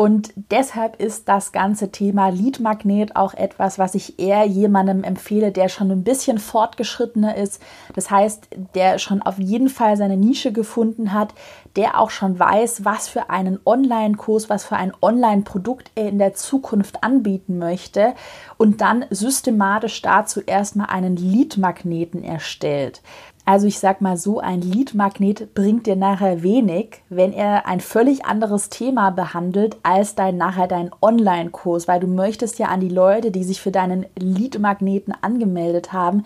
Und 0.00 0.32
deshalb 0.50 0.98
ist 0.98 1.28
das 1.28 1.52
ganze 1.52 1.92
Thema 1.92 2.30
Lead-Magnet 2.30 3.16
auch 3.16 3.34
etwas, 3.34 3.78
was 3.78 3.94
ich 3.94 4.18
eher 4.18 4.46
jemandem 4.46 5.04
empfehle, 5.04 5.52
der 5.52 5.68
schon 5.68 5.90
ein 5.90 6.04
bisschen 6.04 6.38
fortgeschrittener 6.38 7.36
ist. 7.36 7.60
Das 7.94 8.10
heißt, 8.10 8.48
der 8.74 8.98
schon 8.98 9.20
auf 9.20 9.38
jeden 9.38 9.68
Fall 9.68 9.98
seine 9.98 10.16
Nische 10.16 10.52
gefunden 10.52 11.12
hat, 11.12 11.34
der 11.76 12.00
auch 12.00 12.08
schon 12.08 12.38
weiß, 12.38 12.86
was 12.86 13.08
für 13.08 13.28
einen 13.28 13.60
Online-Kurs, 13.66 14.48
was 14.48 14.64
für 14.64 14.76
ein 14.76 14.94
Online-Produkt 15.02 15.90
er 15.96 16.08
in 16.08 16.18
der 16.18 16.32
Zukunft 16.32 17.04
anbieten 17.04 17.58
möchte 17.58 18.14
und 18.56 18.80
dann 18.80 19.04
systematisch 19.10 20.00
dazu 20.00 20.40
erstmal 20.40 20.86
einen 20.86 21.16
Lead-Magneten 21.16 22.24
erstellt. 22.24 23.02
Also 23.50 23.66
ich 23.66 23.80
sag 23.80 24.00
mal 24.00 24.16
so, 24.16 24.38
ein 24.38 24.60
Lead-Magnet 24.60 25.54
bringt 25.54 25.88
dir 25.88 25.96
nachher 25.96 26.44
wenig, 26.44 27.02
wenn 27.08 27.32
er 27.32 27.66
ein 27.66 27.80
völlig 27.80 28.24
anderes 28.24 28.68
Thema 28.68 29.10
behandelt 29.10 29.76
als 29.82 30.14
dein 30.14 30.36
nachher 30.36 30.68
dein 30.68 30.92
Online-Kurs, 31.02 31.88
weil 31.88 31.98
du 31.98 32.06
möchtest 32.06 32.60
ja 32.60 32.68
an 32.68 32.78
die 32.78 32.88
Leute, 32.88 33.32
die 33.32 33.42
sich 33.42 33.60
für 33.60 33.72
deinen 33.72 34.06
Lead-Magneten 34.16 35.12
angemeldet 35.20 35.92
haben, 35.92 36.22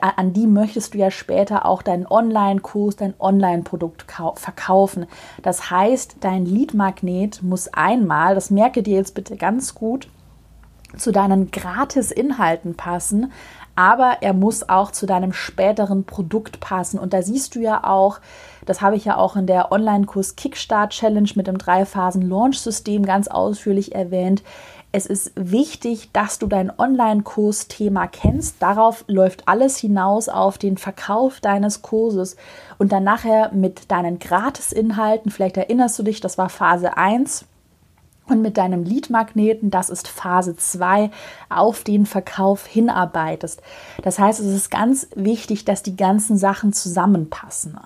an 0.00 0.32
die 0.32 0.46
möchtest 0.46 0.94
du 0.94 0.98
ja 0.98 1.10
später 1.10 1.66
auch 1.66 1.82
deinen 1.82 2.06
Online-Kurs, 2.06 2.94
dein 2.94 3.14
Online-Produkt 3.18 4.06
verkaufen. 4.36 5.06
Das 5.42 5.72
heißt, 5.72 6.18
dein 6.20 6.46
Lead-Magnet 6.46 7.42
muss 7.42 7.66
einmal, 7.74 8.36
das 8.36 8.52
merke 8.52 8.84
dir 8.84 8.98
jetzt 8.98 9.16
bitte 9.16 9.36
ganz 9.36 9.74
gut, 9.74 10.06
zu 10.96 11.12
deinen 11.12 11.50
Gratis-Inhalten 11.50 12.74
passen, 12.74 13.30
aber 13.78 14.16
er 14.22 14.32
muss 14.32 14.68
auch 14.68 14.90
zu 14.90 15.06
deinem 15.06 15.32
späteren 15.32 16.02
Produkt 16.02 16.58
passen. 16.58 16.98
Und 16.98 17.12
da 17.12 17.22
siehst 17.22 17.54
du 17.54 17.60
ja 17.60 17.84
auch, 17.84 18.18
das 18.66 18.82
habe 18.82 18.96
ich 18.96 19.04
ja 19.04 19.16
auch 19.16 19.36
in 19.36 19.46
der 19.46 19.70
Online-Kurs 19.70 20.34
Kickstart 20.34 20.90
Challenge 20.90 21.30
mit 21.36 21.46
dem 21.46 21.58
Drei-Phasen-Launch-System 21.58 23.06
ganz 23.06 23.28
ausführlich 23.28 23.94
erwähnt. 23.94 24.42
Es 24.90 25.06
ist 25.06 25.30
wichtig, 25.36 26.10
dass 26.12 26.40
du 26.40 26.48
dein 26.48 26.76
Online-Kurs-Thema 26.76 28.08
kennst. 28.08 28.56
Darauf 28.60 29.04
läuft 29.06 29.46
alles 29.46 29.76
hinaus 29.76 30.28
auf 30.28 30.58
den 30.58 30.76
Verkauf 30.76 31.38
deines 31.38 31.80
Kurses 31.80 32.36
und 32.78 32.90
dann 32.90 33.04
nachher 33.04 33.52
mit 33.52 33.92
deinen 33.92 34.18
Gratis-Inhalten. 34.18 35.30
Vielleicht 35.30 35.56
erinnerst 35.56 35.96
du 36.00 36.02
dich, 36.02 36.20
das 36.20 36.36
war 36.36 36.48
Phase 36.48 36.96
1 36.96 37.46
und 38.30 38.42
mit 38.42 38.56
deinem 38.56 38.84
Lead-Magneten, 38.84 39.70
das 39.70 39.90
ist 39.90 40.08
Phase 40.08 40.56
2, 40.56 41.10
auf 41.48 41.84
den 41.84 42.06
Verkauf 42.06 42.66
hinarbeitest. 42.66 43.62
Das 44.02 44.18
heißt, 44.18 44.40
es 44.40 44.46
ist 44.46 44.70
ganz 44.70 45.08
wichtig, 45.14 45.64
dass 45.64 45.82
die 45.82 45.96
ganzen 45.96 46.38
Sachen 46.38 46.72
zusammenpassen. 46.72 47.78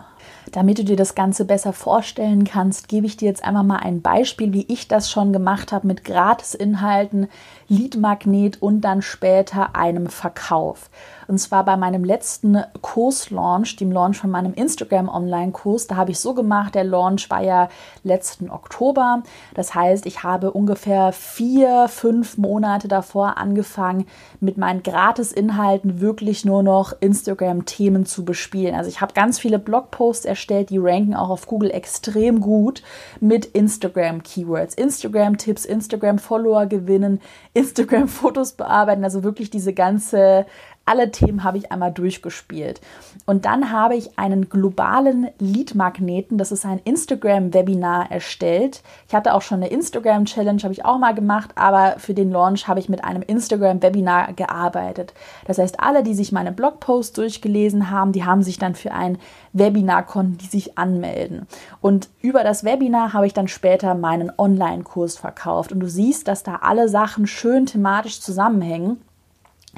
Damit 0.50 0.78
du 0.78 0.84
dir 0.84 0.96
das 0.96 1.14
Ganze 1.14 1.44
besser 1.44 1.72
vorstellen 1.72 2.44
kannst, 2.44 2.88
gebe 2.88 3.06
ich 3.06 3.16
dir 3.16 3.28
jetzt 3.28 3.44
einmal 3.44 3.64
mal 3.64 3.78
ein 3.78 4.02
Beispiel, 4.02 4.52
wie 4.52 4.66
ich 4.68 4.88
das 4.88 5.10
schon 5.10 5.32
gemacht 5.32 5.72
habe 5.72 5.86
mit 5.86 6.04
Gratisinhalten, 6.04 7.28
Lead-Magnet 7.72 8.60
und 8.60 8.82
dann 8.82 9.00
später 9.00 9.74
einem 9.74 10.08
Verkauf. 10.08 10.90
Und 11.26 11.38
zwar 11.38 11.64
bei 11.64 11.78
meinem 11.78 12.04
letzten 12.04 12.62
Kurslaunch, 12.82 13.76
dem 13.76 13.90
Launch 13.90 14.18
von 14.18 14.30
meinem 14.30 14.52
Instagram-Online-Kurs. 14.52 15.86
Da 15.86 15.96
habe 15.96 16.10
ich 16.10 16.18
so 16.18 16.34
gemacht, 16.34 16.74
der 16.74 16.84
Launch 16.84 17.30
war 17.30 17.42
ja 17.42 17.70
letzten 18.04 18.50
Oktober. 18.50 19.22
Das 19.54 19.74
heißt, 19.74 20.04
ich 20.04 20.22
habe 20.22 20.50
ungefähr 20.50 21.12
vier, 21.12 21.88
fünf 21.88 22.36
Monate 22.36 22.88
davor 22.88 23.38
angefangen, 23.38 24.06
mit 24.40 24.58
meinen 24.58 24.82
Gratis-Inhalten 24.82 26.00
wirklich 26.00 26.44
nur 26.44 26.62
noch 26.62 26.92
Instagram-Themen 27.00 28.04
zu 28.04 28.26
bespielen. 28.26 28.74
Also 28.74 28.90
ich 28.90 29.00
habe 29.00 29.14
ganz 29.14 29.38
viele 29.38 29.58
Blogposts 29.58 30.26
erstellt, 30.26 30.68
die 30.68 30.78
ranken 30.78 31.14
auch 31.14 31.30
auf 31.30 31.46
Google 31.46 31.70
extrem 31.70 32.40
gut 32.40 32.82
mit 33.20 33.46
Instagram-Keywords. 33.46 34.74
Instagram-Tipps, 34.74 35.64
Instagram-Follower 35.64 36.66
gewinnen, 36.66 37.20
Instagram-Fotos 37.62 38.52
bearbeiten, 38.52 39.04
also 39.04 39.22
wirklich 39.22 39.50
diese 39.50 39.72
ganze 39.72 40.46
alle 40.84 41.10
Themen 41.10 41.44
habe 41.44 41.58
ich 41.58 41.70
einmal 41.70 41.92
durchgespielt. 41.92 42.80
Und 43.24 43.44
dann 43.44 43.70
habe 43.70 43.94
ich 43.94 44.18
einen 44.18 44.48
globalen 44.48 45.28
Lead-Magneten, 45.38 46.38
das 46.38 46.52
ist 46.52 46.66
ein 46.66 46.80
Instagram-Webinar 46.84 48.10
erstellt. 48.10 48.82
Ich 49.08 49.14
hatte 49.14 49.34
auch 49.34 49.42
schon 49.42 49.58
eine 49.58 49.68
Instagram-Challenge, 49.68 50.62
habe 50.62 50.72
ich 50.72 50.84
auch 50.84 50.98
mal 50.98 51.14
gemacht, 51.14 51.50
aber 51.54 51.96
für 51.98 52.14
den 52.14 52.30
Launch 52.30 52.66
habe 52.68 52.80
ich 52.80 52.88
mit 52.88 53.04
einem 53.04 53.22
Instagram-Webinar 53.22 54.32
gearbeitet. 54.32 55.14
Das 55.46 55.58
heißt, 55.58 55.80
alle, 55.80 56.02
die 56.02 56.14
sich 56.14 56.32
meine 56.32 56.52
Blogposts 56.52 57.12
durchgelesen 57.12 57.90
haben, 57.90 58.12
die 58.12 58.24
haben 58.24 58.42
sich 58.42 58.58
dann 58.58 58.74
für 58.74 58.92
ein 58.92 59.18
Webinar 59.52 60.06
konnten 60.06 60.38
die 60.38 60.46
sich 60.46 60.78
anmelden. 60.78 61.46
Und 61.80 62.08
über 62.20 62.42
das 62.42 62.64
Webinar 62.64 63.12
habe 63.12 63.26
ich 63.26 63.34
dann 63.34 63.48
später 63.48 63.94
meinen 63.94 64.32
Online-Kurs 64.36 65.16
verkauft. 65.16 65.72
Und 65.72 65.80
du 65.80 65.88
siehst, 65.88 66.28
dass 66.28 66.42
da 66.42 66.56
alle 66.62 66.88
Sachen 66.88 67.26
schön 67.26 67.66
thematisch 67.66 68.20
zusammenhängen. 68.20 69.00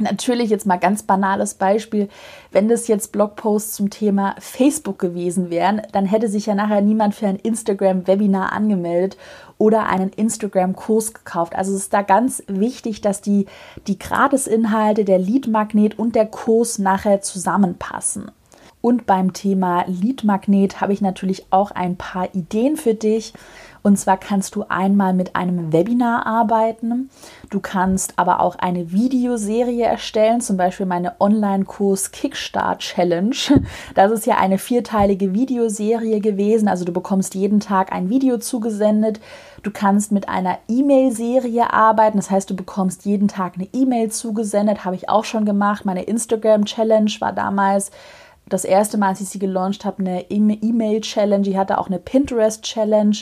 Natürlich 0.01 0.51
jetzt 0.51 0.67
mal 0.67 0.79
ganz 0.79 1.05
banales 1.05 1.55
Beispiel, 1.55 2.09
wenn 2.51 2.69
das 2.69 2.89
jetzt 2.89 3.13
Blogposts 3.13 3.77
zum 3.77 3.91
Thema 3.91 4.35
Facebook 4.41 4.99
gewesen 4.99 5.51
wären, 5.51 5.83
dann 5.93 6.05
hätte 6.05 6.27
sich 6.29 6.47
ja 6.47 6.57
nachher 6.57 6.81
niemand 6.81 7.15
für 7.15 7.29
ein 7.29 7.37
Instagram-Webinar 7.37 8.53
angemeldet 8.53 9.17
oder 9.57 9.87
einen 9.87 10.11
Instagram-Kurs 10.11 11.15
gekauft. 11.15 11.55
Also 11.55 11.73
es 11.73 11.83
ist 11.83 11.93
da 11.93 12.03
ganz 12.03 12.43
wichtig, 12.49 13.03
dass 13.03 13.21
die, 13.21 13.47
die 13.87 13.97
Gratisinhalte, 13.97 15.05
der 15.05 15.21
Lead-Magnet 15.21 15.97
und 15.97 16.17
der 16.17 16.27
Kurs 16.27 16.81
nachher 16.81 17.21
zusammenpassen. 17.21 18.33
Und 18.81 19.07
beim 19.07 19.33
Thema 19.33 19.85
Lead-Magnet 19.87 20.81
habe 20.81 20.93
ich 20.93 21.03
natürlich 21.03 21.47
auch 21.51 21.71
ein 21.71 21.97
paar 21.97 22.35
Ideen 22.35 22.77
für 22.77 22.95
dich. 22.95 23.33
Und 23.87 23.99
zwar 23.99 24.17
kannst 24.17 24.55
du 24.55 24.65
einmal 24.71 25.13
mit 25.13 25.37
einem 25.37 25.71
Webinar 25.71 26.27
arbeiten. 26.27 27.11
Du 27.51 27.61
kannst 27.61 28.19
aber 28.19 28.41
auch 28.41 28.57
eine 28.57 28.93
Videoserie 28.93 29.85
erstellen, 29.85 30.41
zum 30.41 30.57
Beispiel 30.57 30.87
meine 30.87 31.21
Online-Kurs 31.21 32.11
Kickstart 32.11 32.79
Challenge. 32.79 33.37
Das 33.95 34.11
ist 34.11 34.25
ja 34.25 34.39
eine 34.39 34.57
vierteilige 34.57 35.35
Videoserie 35.35 36.21
gewesen. 36.21 36.67
Also 36.67 36.87
du 36.87 36.93
bekommst 36.93 37.35
jeden 37.35 37.61
Tag 37.61 37.93
ein 37.93 38.09
Video 38.09 38.39
zugesendet. 38.39 39.21
Du 39.63 39.71
kannst 39.71 40.13
mit 40.13 40.31
einer 40.31 40.57
E-Mail-Serie 40.67 41.71
arbeiten. 41.71 42.17
Das 42.17 42.31
heißt, 42.31 42.49
du 42.49 42.57
bekommst 42.57 43.05
jeden 43.05 43.29
Tag 43.29 43.57
eine 43.57 43.69
E-Mail 43.75 44.11
zugesendet. 44.11 44.87
Habe 44.87 44.97
ich 44.97 45.11
auch 45.11 45.25
schon 45.25 45.45
gemacht. 45.45 45.85
Meine 45.85 46.05
Instagram-Challenge 46.05 47.11
war 47.21 47.35
damals 47.35 47.91
das 48.49 48.65
erste 48.65 48.97
Mal, 48.97 49.09
als 49.09 49.21
ich 49.21 49.29
sie 49.29 49.39
gelauncht 49.39 49.85
habe, 49.85 50.03
eine 50.03 50.23
E-Mail-Challenge. 50.31 51.47
Ich 51.47 51.57
hatte 51.59 51.77
auch 51.77 51.89
eine 51.89 51.99
Pinterest-Challenge. 51.99 53.17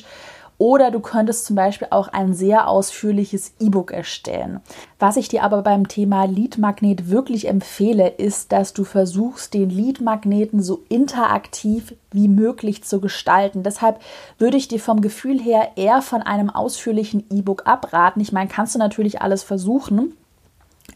Oder 0.63 0.93
du 0.93 1.01
könntest 1.01 1.47
zum 1.47 1.57
Beispiel 1.57 1.89
auch 1.91 2.07
ein 2.07 2.35
sehr 2.35 2.69
ausführliches 2.69 3.55
E-Book 3.59 3.91
erstellen. 3.91 4.61
Was 5.01 5.17
ich 5.17 5.27
dir 5.27 5.43
aber 5.43 5.63
beim 5.63 5.89
Thema 5.89 6.23
Lead-Magnet 6.23 7.11
wirklich 7.11 7.49
empfehle, 7.49 8.07
ist, 8.07 8.53
dass 8.53 8.73
du 8.73 8.85
versuchst, 8.85 9.55
den 9.55 9.71
Lead-Magneten 9.71 10.63
so 10.63 10.85
interaktiv 10.89 11.97
wie 12.13 12.29
möglich 12.29 12.85
zu 12.85 13.01
gestalten. 13.01 13.65
Deshalb 13.65 13.99
würde 14.39 14.57
ich 14.57 14.69
dir 14.69 14.79
vom 14.79 15.01
Gefühl 15.01 15.41
her 15.41 15.71
eher 15.75 16.01
von 16.01 16.23
einem 16.23 16.49
ausführlichen 16.49 17.25
E-Book 17.33 17.67
abraten. 17.67 18.21
Ich 18.21 18.31
meine, 18.31 18.49
kannst 18.49 18.77
du 18.77 18.79
natürlich 18.79 19.21
alles 19.21 19.43
versuchen. 19.43 20.15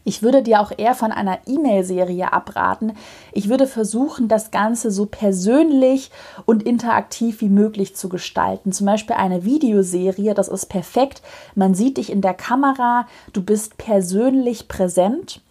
Ich 0.03 0.23
würde 0.23 0.41
dir 0.41 0.61
auch 0.61 0.71
eher 0.75 0.95
von 0.95 1.11
einer 1.11 1.39
E-Mail-Serie 1.45 2.31
abraten. 2.31 2.93
Ich 3.33 3.49
würde 3.49 3.67
versuchen, 3.67 4.27
das 4.27 4.51
Ganze 4.51 4.91
so 4.91 5.05
persönlich 5.05 6.11
und 6.45 6.63
interaktiv 6.63 7.41
wie 7.41 7.49
möglich 7.49 7.95
zu 7.95 8.09
gestalten. 8.09 8.71
Zum 8.71 8.85
Beispiel 8.85 9.15
eine 9.15 9.43
Videoserie, 9.43 10.33
das 10.33 10.47
ist 10.47 10.67
perfekt. 10.67 11.21
Man 11.55 11.73
sieht 11.73 11.97
dich 11.97 12.11
in 12.11 12.21
der 12.21 12.33
Kamera, 12.33 13.07
du 13.33 13.43
bist 13.43 13.77
persönlich 13.77 14.67
präsent 14.67 15.41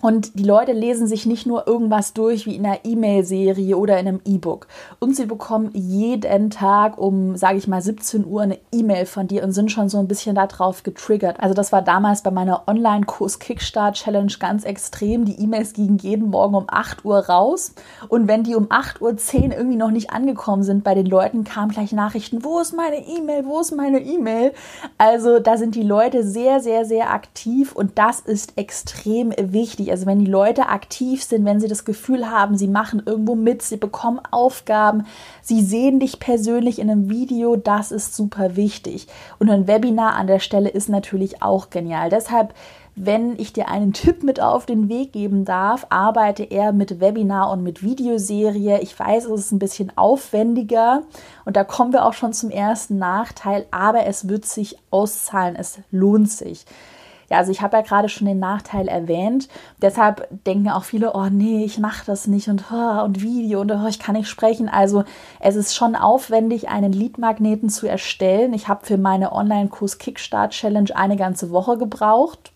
Und 0.00 0.38
die 0.38 0.44
Leute 0.44 0.72
lesen 0.72 1.08
sich 1.08 1.26
nicht 1.26 1.44
nur 1.44 1.66
irgendwas 1.66 2.12
durch 2.12 2.46
wie 2.46 2.54
in 2.54 2.64
einer 2.64 2.84
E-Mail-Serie 2.84 3.76
oder 3.76 3.98
in 3.98 4.06
einem 4.06 4.20
E-Book. 4.24 4.68
Und 5.00 5.16
sie 5.16 5.26
bekommen 5.26 5.70
jeden 5.74 6.50
Tag 6.50 6.98
um, 6.98 7.36
sage 7.36 7.58
ich 7.58 7.66
mal, 7.66 7.82
17 7.82 8.24
Uhr 8.24 8.42
eine 8.42 8.58
E-Mail 8.70 9.06
von 9.06 9.26
dir 9.26 9.42
und 9.42 9.50
sind 9.50 9.72
schon 9.72 9.88
so 9.88 9.98
ein 9.98 10.06
bisschen 10.06 10.36
darauf 10.36 10.84
getriggert. 10.84 11.40
Also 11.40 11.52
das 11.52 11.72
war 11.72 11.82
damals 11.82 12.22
bei 12.22 12.30
meiner 12.30 12.68
Online-Kurs 12.68 13.40
Kickstart 13.40 13.96
Challenge 13.96 14.32
ganz 14.38 14.62
extrem. 14.62 15.24
Die 15.24 15.42
E-Mails 15.42 15.72
gingen 15.72 15.98
jeden 15.98 16.30
Morgen 16.30 16.54
um 16.54 16.66
8 16.68 17.04
Uhr 17.04 17.18
raus. 17.26 17.74
Und 18.08 18.28
wenn 18.28 18.44
die 18.44 18.54
um 18.54 18.68
8 18.70 19.00
Uhr 19.00 19.16
10 19.16 19.50
irgendwie 19.50 19.76
noch 19.76 19.90
nicht 19.90 20.10
angekommen 20.10 20.62
sind 20.62 20.84
bei 20.84 20.94
den 20.94 21.06
Leuten, 21.06 21.42
kamen 21.42 21.72
gleich 21.72 21.90
Nachrichten, 21.90 22.44
wo 22.44 22.60
ist 22.60 22.72
meine 22.72 23.04
E-Mail, 23.04 23.46
wo 23.46 23.58
ist 23.58 23.74
meine 23.74 23.98
E-Mail? 23.98 24.52
Also 24.96 25.40
da 25.40 25.56
sind 25.56 25.74
die 25.74 25.82
Leute 25.82 26.22
sehr, 26.22 26.60
sehr, 26.60 26.84
sehr 26.84 27.10
aktiv 27.10 27.72
und 27.72 27.98
das 27.98 28.20
ist 28.20 28.56
extrem 28.56 29.32
wichtig 29.36 29.87
Also 29.90 30.06
wenn 30.06 30.18
die 30.18 30.30
Leute 30.30 30.68
aktiv 30.68 31.22
sind, 31.22 31.44
wenn 31.44 31.60
sie 31.60 31.68
das 31.68 31.84
Gefühl 31.84 32.30
haben, 32.30 32.56
sie 32.56 32.68
machen 32.68 33.02
irgendwo 33.04 33.34
mit, 33.34 33.62
sie 33.62 33.76
bekommen 33.76 34.20
Aufgaben, 34.30 35.04
sie 35.42 35.62
sehen 35.62 36.00
dich 36.00 36.20
persönlich 36.20 36.78
in 36.78 36.90
einem 36.90 37.10
Video, 37.10 37.56
das 37.56 37.92
ist 37.92 38.14
super 38.14 38.56
wichtig. 38.56 39.06
Und 39.38 39.50
ein 39.50 39.66
Webinar 39.66 40.14
an 40.14 40.26
der 40.26 40.40
Stelle 40.40 40.68
ist 40.68 40.88
natürlich 40.88 41.42
auch 41.42 41.70
genial. 41.70 42.10
Deshalb 42.10 42.54
wenn 43.00 43.38
ich 43.38 43.52
dir 43.52 43.68
einen 43.68 43.92
Tipp 43.92 44.24
mit 44.24 44.40
auf 44.40 44.66
den 44.66 44.88
Weg 44.88 45.12
geben 45.12 45.44
darf, 45.44 45.86
arbeite 45.88 46.42
eher 46.42 46.72
mit 46.72 46.98
Webinar 46.98 47.50
und 47.52 47.62
mit 47.62 47.82
Videoserie. 47.82 48.80
Ich 48.80 48.98
weiß, 48.98 49.26
es 49.26 49.40
ist 49.40 49.52
ein 49.52 49.60
bisschen 49.60 49.92
aufwendiger 49.96 51.04
und 51.44 51.56
da 51.56 51.62
kommen 51.62 51.92
wir 51.92 52.04
auch 52.04 52.12
schon 52.12 52.32
zum 52.32 52.50
ersten 52.50 52.98
Nachteil, 52.98 53.66
aber 53.70 54.06
es 54.06 54.28
wird 54.28 54.46
sich 54.46 54.78
auszahlen, 54.90 55.54
es 55.54 55.78
lohnt 55.92 56.30
sich. 56.30 56.64
Ja, 57.30 57.38
also 57.38 57.52
ich 57.52 57.60
habe 57.60 57.76
ja 57.76 57.82
gerade 57.82 58.08
schon 58.08 58.26
den 58.26 58.38
Nachteil 58.38 58.88
erwähnt. 58.88 59.48
Deshalb 59.82 60.28
denken 60.46 60.70
auch 60.70 60.84
viele, 60.84 61.12
oh 61.14 61.26
nee, 61.30 61.64
ich 61.64 61.78
mache 61.78 62.04
das 62.06 62.26
nicht 62.26 62.48
und, 62.48 62.64
oh, 62.72 63.02
und 63.04 63.22
Video 63.22 63.60
und 63.60 63.70
oh, 63.70 63.86
ich 63.86 63.98
kann 63.98 64.16
nicht 64.16 64.28
sprechen. 64.28 64.68
Also 64.68 65.04
es 65.40 65.56
ist 65.56 65.74
schon 65.74 65.94
aufwendig, 65.94 66.68
einen 66.68 66.92
Leadmagneten 66.92 67.68
zu 67.68 67.86
erstellen. 67.86 68.54
Ich 68.54 68.68
habe 68.68 68.86
für 68.86 68.96
meine 68.96 69.32
Online-Kurs 69.32 69.98
Kickstart 69.98 70.52
Challenge 70.52 70.94
eine 70.94 71.16
ganze 71.16 71.50
Woche 71.50 71.76
gebraucht. 71.76 72.52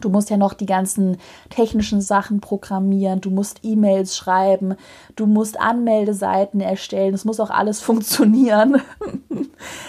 Du 0.00 0.08
musst 0.08 0.30
ja 0.30 0.36
noch 0.36 0.54
die 0.54 0.66
ganzen 0.66 1.18
technischen 1.50 2.00
Sachen 2.00 2.40
programmieren, 2.40 3.20
du 3.20 3.30
musst 3.30 3.60
E-Mails 3.62 4.16
schreiben, 4.16 4.74
du 5.14 5.26
musst 5.26 5.60
Anmeldeseiten 5.60 6.60
erstellen, 6.60 7.14
es 7.14 7.24
muss 7.24 7.40
auch 7.40 7.50
alles 7.50 7.80
funktionieren. 7.86 8.80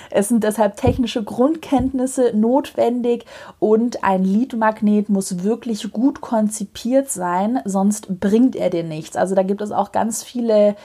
es 0.10 0.30
sind 0.30 0.44
deshalb 0.44 0.78
technische 0.78 1.24
Grundkenntnisse 1.24 2.32
notwendig 2.36 3.26
und 3.60 4.04
ein 4.04 4.24
Leadmagnet 4.24 5.10
muss 5.10 5.44
wirklich 5.44 5.92
gut 5.92 6.22
konzipiert 6.22 7.10
sein, 7.10 7.60
sonst 7.66 8.20
bringt 8.20 8.56
er 8.56 8.70
dir 8.70 8.84
nichts. 8.84 9.16
Also 9.16 9.36
da 9.36 9.44
gibt 9.44 9.62
es 9.62 9.72
auch 9.72 9.92
ganz 9.92 10.24
viele 10.24 10.76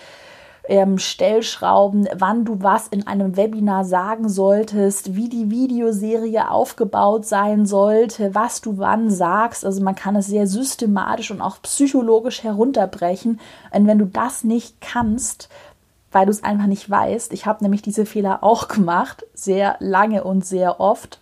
ähm, 0.68 0.98
Stellschrauben, 0.98 2.09
wann 2.14 2.44
du 2.44 2.62
was 2.62 2.88
in 2.88 3.07
einem 3.07 3.37
Webinar 3.37 3.85
sagen 3.85 4.29
solltest, 4.29 5.16
wie 5.16 5.29
die 5.29 5.51
Videoserie 5.51 6.51
aufgebaut 6.51 7.27
sein 7.27 7.66
sollte, 7.66 8.35
was 8.35 8.61
du 8.61 8.79
wann 8.79 9.11
sagst. 9.11 9.64
Also 9.64 9.83
man 9.83 9.94
kann 9.94 10.16
es 10.16 10.27
sehr 10.27 10.46
systematisch 10.46 11.31
und 11.31 11.40
auch 11.40 11.61
psychologisch 11.62 12.42
herunterbrechen. 12.42 13.40
Und 13.72 13.87
wenn 13.87 13.98
du 13.98 14.07
das 14.07 14.44
nicht 14.44 14.81
kannst, 14.81 15.48
weil 16.12 16.27
du 16.27 16.31
es 16.31 16.44
einfach 16.44 16.66
nicht 16.66 16.88
weißt, 16.88 17.33
ich 17.33 17.46
habe 17.46 17.64
nämlich 17.64 17.83
diese 17.83 18.07
Fehler 18.07 18.44
auch 18.44 18.68
gemacht, 18.68 19.25
sehr 19.35 19.77
lange 19.81 20.22
und 20.22 20.44
sehr 20.44 20.79
oft, 20.79 21.18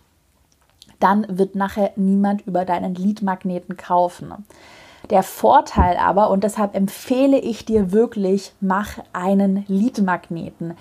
dann 0.99 1.25
wird 1.29 1.55
nachher 1.55 1.91
niemand 1.95 2.45
über 2.45 2.63
deinen 2.63 2.93
Leadmagneten 2.93 3.75
kaufen. 3.75 4.33
Der 5.11 5.23
Vorteil 5.23 5.97
aber, 5.97 6.29
und 6.29 6.45
deshalb 6.45 6.73
empfehle 6.73 7.37
ich 7.37 7.65
dir 7.65 7.91
wirklich, 7.91 8.53
mach 8.61 8.97
einen 9.11 9.65
Leadmagneten. 9.67 10.75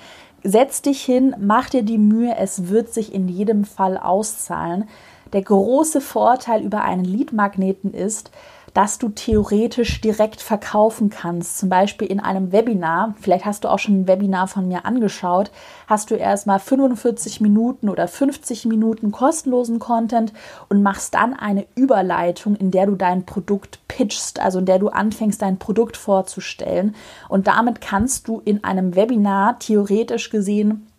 Setz 0.44 0.82
dich 0.82 1.02
hin, 1.02 1.34
mach 1.38 1.68
dir 1.68 1.82
die 1.82 1.98
Mühe, 1.98 2.36
es 2.38 2.68
wird 2.68 2.94
sich 2.94 3.12
in 3.12 3.28
jedem 3.28 3.64
Fall 3.64 3.98
auszahlen. 3.98 4.88
Der 5.32 5.42
große 5.42 6.00
Vorteil 6.00 6.62
über 6.62 6.82
einen 6.82 7.04
Leadmagneten 7.04 7.92
ist, 7.92 8.30
dass 8.74 8.98
du 8.98 9.08
theoretisch 9.08 10.00
direkt 10.00 10.40
verkaufen 10.40 11.10
kannst. 11.10 11.58
Zum 11.58 11.68
Beispiel 11.68 12.08
in 12.08 12.20
einem 12.20 12.52
Webinar, 12.52 13.14
vielleicht 13.20 13.44
hast 13.44 13.64
du 13.64 13.68
auch 13.68 13.78
schon 13.78 14.02
ein 14.02 14.08
Webinar 14.08 14.46
von 14.48 14.68
mir 14.68 14.84
angeschaut, 14.84 15.50
hast 15.86 16.10
du 16.10 16.14
erstmal 16.14 16.58
45 16.58 17.40
Minuten 17.40 17.88
oder 17.88 18.06
50 18.06 18.66
Minuten 18.66 19.12
kostenlosen 19.12 19.78
Content 19.78 20.32
und 20.68 20.82
machst 20.82 21.14
dann 21.14 21.34
eine 21.34 21.66
Überleitung, 21.74 22.56
in 22.56 22.70
der 22.70 22.86
du 22.86 22.94
dein 22.94 23.26
Produkt 23.26 23.80
pitchst, 23.88 24.40
also 24.40 24.60
in 24.60 24.66
der 24.66 24.78
du 24.78 24.88
anfängst, 24.88 25.42
dein 25.42 25.58
Produkt 25.58 25.96
vorzustellen. 25.96 26.94
Und 27.28 27.46
damit 27.46 27.80
kannst 27.80 28.28
du 28.28 28.40
in 28.44 28.64
einem 28.64 28.94
Webinar 28.94 29.58
theoretisch 29.58 30.30
gesehen 30.30 30.89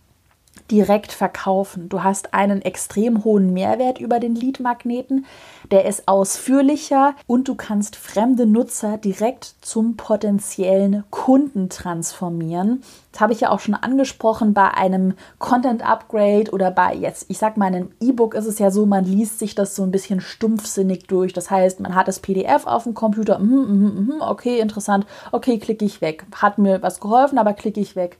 direkt 0.71 1.11
verkaufen. 1.11 1.89
Du 1.89 2.03
hast 2.03 2.33
einen 2.33 2.61
extrem 2.61 3.23
hohen 3.23 3.53
Mehrwert 3.53 3.99
über 3.99 4.19
den 4.19 4.35
Lead-Magneten, 4.35 5.25
der 5.69 5.85
ist 5.85 6.07
ausführlicher 6.07 7.13
und 7.27 7.47
du 7.47 7.55
kannst 7.55 7.95
fremde 7.95 8.45
Nutzer 8.45 8.97
direkt 8.97 9.55
zum 9.61 9.97
potenziellen 9.97 11.03
Kunden 11.09 11.69
transformieren. 11.69 12.83
Das 13.11 13.21
habe 13.21 13.33
ich 13.33 13.41
ja 13.41 13.49
auch 13.49 13.59
schon 13.59 13.75
angesprochen 13.75 14.53
bei 14.53 14.69
einem 14.69 15.13
Content 15.39 15.85
Upgrade 15.85 16.51
oder 16.51 16.71
bei 16.71 16.95
jetzt, 16.95 17.25
ich 17.29 17.37
sag 17.37 17.57
mal, 17.57 17.65
einem 17.65 17.91
E-Book 17.99 18.33
ist 18.33 18.45
es 18.45 18.59
ja 18.59 18.71
so, 18.71 18.85
man 18.85 19.03
liest 19.03 19.39
sich 19.39 19.53
das 19.53 19.75
so 19.75 19.83
ein 19.83 19.91
bisschen 19.91 20.21
stumpfsinnig 20.21 21.07
durch. 21.07 21.33
Das 21.33 21.51
heißt, 21.51 21.81
man 21.81 21.95
hat 21.95 22.07
das 22.07 22.19
PDF 22.19 22.65
auf 22.65 22.83
dem 22.83 22.93
Computer, 22.93 23.39
mm, 23.39 23.43
mm, 23.43 24.17
mm, 24.17 24.21
okay, 24.21 24.59
interessant, 24.59 25.05
okay, 25.33 25.59
klicke 25.59 25.83
ich 25.83 25.99
weg. 25.99 26.25
Hat 26.35 26.57
mir 26.57 26.81
was 26.81 27.01
geholfen, 27.01 27.37
aber 27.37 27.53
klicke 27.53 27.81
ich 27.81 27.97
weg. 27.97 28.17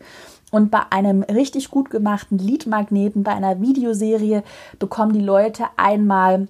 Und 0.52 0.70
bei 0.70 0.82
einem 0.92 1.24
richtig 1.24 1.72
gut 1.72 1.90
gemachten 1.90 2.38
Leadmagneten, 2.38 3.24
bei 3.24 3.32
einer 3.32 3.62
Videoserie, 3.62 4.44
bekommen 4.78 5.14
die 5.14 5.22
Leute 5.22 5.66
einmal 5.78 6.48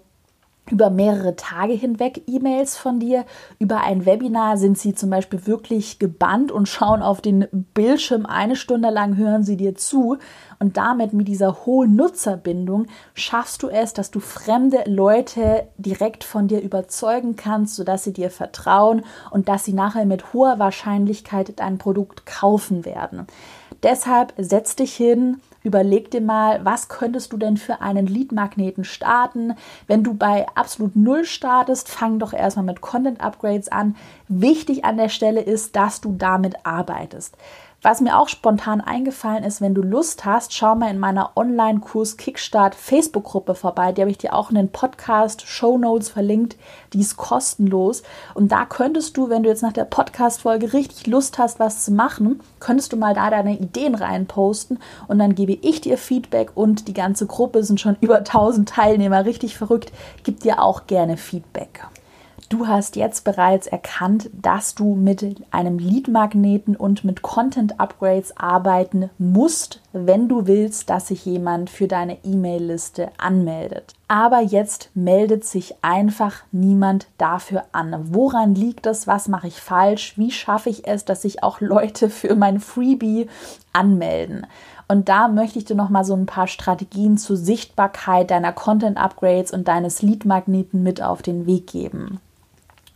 über 0.69 0.89
mehrere 0.89 1.35
Tage 1.35 1.73
hinweg 1.73 2.23
E-Mails 2.27 2.77
von 2.77 2.99
dir. 2.99 3.25
Über 3.59 3.81
ein 3.81 4.05
Webinar 4.05 4.57
sind 4.57 4.77
sie 4.77 4.93
zum 4.93 5.09
Beispiel 5.09 5.45
wirklich 5.45 5.99
gebannt 5.99 6.51
und 6.51 6.67
schauen 6.67 7.01
auf 7.01 7.21
den 7.21 7.47
Bildschirm 7.73 8.25
eine 8.25 8.55
Stunde 8.55 8.89
lang, 8.89 9.17
hören 9.17 9.43
sie 9.43 9.57
dir 9.57 9.75
zu. 9.75 10.17
Und 10.59 10.77
damit 10.77 11.13
mit 11.13 11.27
dieser 11.27 11.65
hohen 11.65 11.95
Nutzerbindung 11.95 12.87
schaffst 13.13 13.63
du 13.63 13.67
es, 13.67 13.93
dass 13.93 14.11
du 14.11 14.19
fremde 14.19 14.83
Leute 14.85 15.67
direkt 15.77 16.23
von 16.23 16.47
dir 16.47 16.61
überzeugen 16.61 17.35
kannst, 17.35 17.75
sodass 17.75 18.03
sie 18.03 18.13
dir 18.13 18.29
vertrauen 18.29 19.03
und 19.31 19.49
dass 19.49 19.65
sie 19.65 19.73
nachher 19.73 20.05
mit 20.05 20.33
hoher 20.33 20.59
Wahrscheinlichkeit 20.59 21.59
dein 21.59 21.79
Produkt 21.79 22.25
kaufen 22.25 22.85
werden. 22.85 23.27
Deshalb 23.83 24.33
setz 24.37 24.75
dich 24.75 24.95
hin, 24.95 25.41
überleg 25.63 26.11
dir 26.11 26.21
mal, 26.21 26.63
was 26.63 26.87
könntest 26.87 27.33
du 27.33 27.37
denn 27.37 27.57
für 27.57 27.81
einen 27.81 28.05
Lead-Magneten 28.05 28.83
starten? 28.83 29.55
Wenn 29.87 30.03
du 30.03 30.13
bei 30.13 30.45
absolut 30.55 30.95
null 30.95 31.25
startest, 31.25 31.89
fang 31.89 32.19
doch 32.19 32.33
erstmal 32.33 32.65
mit 32.65 32.81
Content-Upgrades 32.81 33.69
an. 33.69 33.95
Wichtig 34.27 34.85
an 34.85 34.97
der 34.97 35.09
Stelle 35.09 35.41
ist, 35.41 35.75
dass 35.75 35.99
du 35.99 36.13
damit 36.15 36.65
arbeitest. 36.65 37.35
Was 37.83 37.99
mir 37.99 38.19
auch 38.19 38.29
spontan 38.29 38.79
eingefallen 38.79 39.43
ist, 39.43 39.59
wenn 39.59 39.73
du 39.73 39.81
Lust 39.81 40.23
hast, 40.23 40.53
schau 40.53 40.75
mal 40.75 40.91
in 40.91 40.99
meiner 40.99 41.31
Online-Kurs 41.35 42.15
Kickstart 42.15 42.75
Facebook-Gruppe 42.75 43.55
vorbei. 43.55 43.91
Die 43.91 44.01
habe 44.01 44.11
ich 44.11 44.19
dir 44.19 44.35
auch 44.35 44.51
in 44.51 44.55
den 44.55 44.71
Podcast 44.71 45.47
Show 45.47 45.79
Notes 45.79 46.07
verlinkt. 46.07 46.57
Die 46.93 46.99
ist 46.99 47.17
kostenlos. 47.17 48.03
Und 48.35 48.51
da 48.51 48.65
könntest 48.65 49.17
du, 49.17 49.29
wenn 49.29 49.41
du 49.41 49.49
jetzt 49.49 49.63
nach 49.63 49.73
der 49.73 49.85
Podcast-Folge 49.85 50.73
richtig 50.73 51.07
Lust 51.07 51.39
hast, 51.39 51.59
was 51.59 51.83
zu 51.83 51.91
machen, 51.91 52.41
könntest 52.59 52.93
du 52.93 52.97
mal 52.97 53.15
da 53.15 53.31
deine 53.31 53.57
Ideen 53.57 53.95
reinposten 53.95 54.77
und 55.07 55.17
dann 55.17 55.33
gebe 55.33 55.53
ich 55.53 55.81
dir 55.81 55.97
Feedback 55.97 56.51
und 56.53 56.87
die 56.87 56.93
ganze 56.93 57.25
Gruppe 57.25 57.63
sind 57.63 57.81
schon 57.81 57.97
über 57.99 58.17
1000 58.17 58.69
Teilnehmer. 58.69 59.25
Richtig 59.25 59.57
verrückt. 59.57 59.91
Gib 60.21 60.41
dir 60.41 60.61
auch 60.61 60.85
gerne 60.85 61.17
Feedback. 61.17 61.81
Du 62.51 62.67
hast 62.67 62.97
jetzt 62.97 63.23
bereits 63.23 63.65
erkannt, 63.65 64.29
dass 64.33 64.75
du 64.75 64.93
mit 64.93 65.41
einem 65.51 65.79
Lead-Magneten 65.79 66.75
und 66.75 67.05
mit 67.05 67.21
Content-Upgrades 67.21 68.35
arbeiten 68.35 69.09
musst, 69.17 69.79
wenn 69.93 70.27
du 70.27 70.47
willst, 70.47 70.89
dass 70.89 71.07
sich 71.07 71.25
jemand 71.25 71.69
für 71.69 71.87
deine 71.87 72.17
E-Mail-Liste 72.25 73.07
anmeldet. 73.17 73.93
Aber 74.09 74.41
jetzt 74.41 74.89
meldet 74.95 75.45
sich 75.45 75.75
einfach 75.81 76.43
niemand 76.51 77.07
dafür 77.17 77.63
an. 77.71 78.13
Woran 78.13 78.53
liegt 78.53 78.85
es? 78.85 79.07
Was 79.07 79.29
mache 79.29 79.47
ich 79.47 79.61
falsch? 79.61 80.17
Wie 80.17 80.31
schaffe 80.31 80.69
ich 80.69 80.85
es, 80.85 81.05
dass 81.05 81.21
sich 81.21 81.43
auch 81.43 81.61
Leute 81.61 82.09
für 82.09 82.35
mein 82.35 82.59
Freebie 82.59 83.29
anmelden? 83.71 84.45
Und 84.89 85.07
da 85.07 85.29
möchte 85.29 85.57
ich 85.57 85.63
dir 85.63 85.77
noch 85.77 85.89
mal 85.89 86.03
so 86.03 86.15
ein 86.15 86.25
paar 86.25 86.47
Strategien 86.47 87.17
zur 87.17 87.37
Sichtbarkeit 87.37 88.29
deiner 88.29 88.51
Content 88.51 88.97
Upgrades 88.97 89.53
und 89.53 89.69
deines 89.69 90.01
Lead 90.01 90.25
Magneten 90.25 90.83
mit 90.83 91.01
auf 91.01 91.21
den 91.21 91.45
Weg 91.45 91.67
geben. 91.67 92.19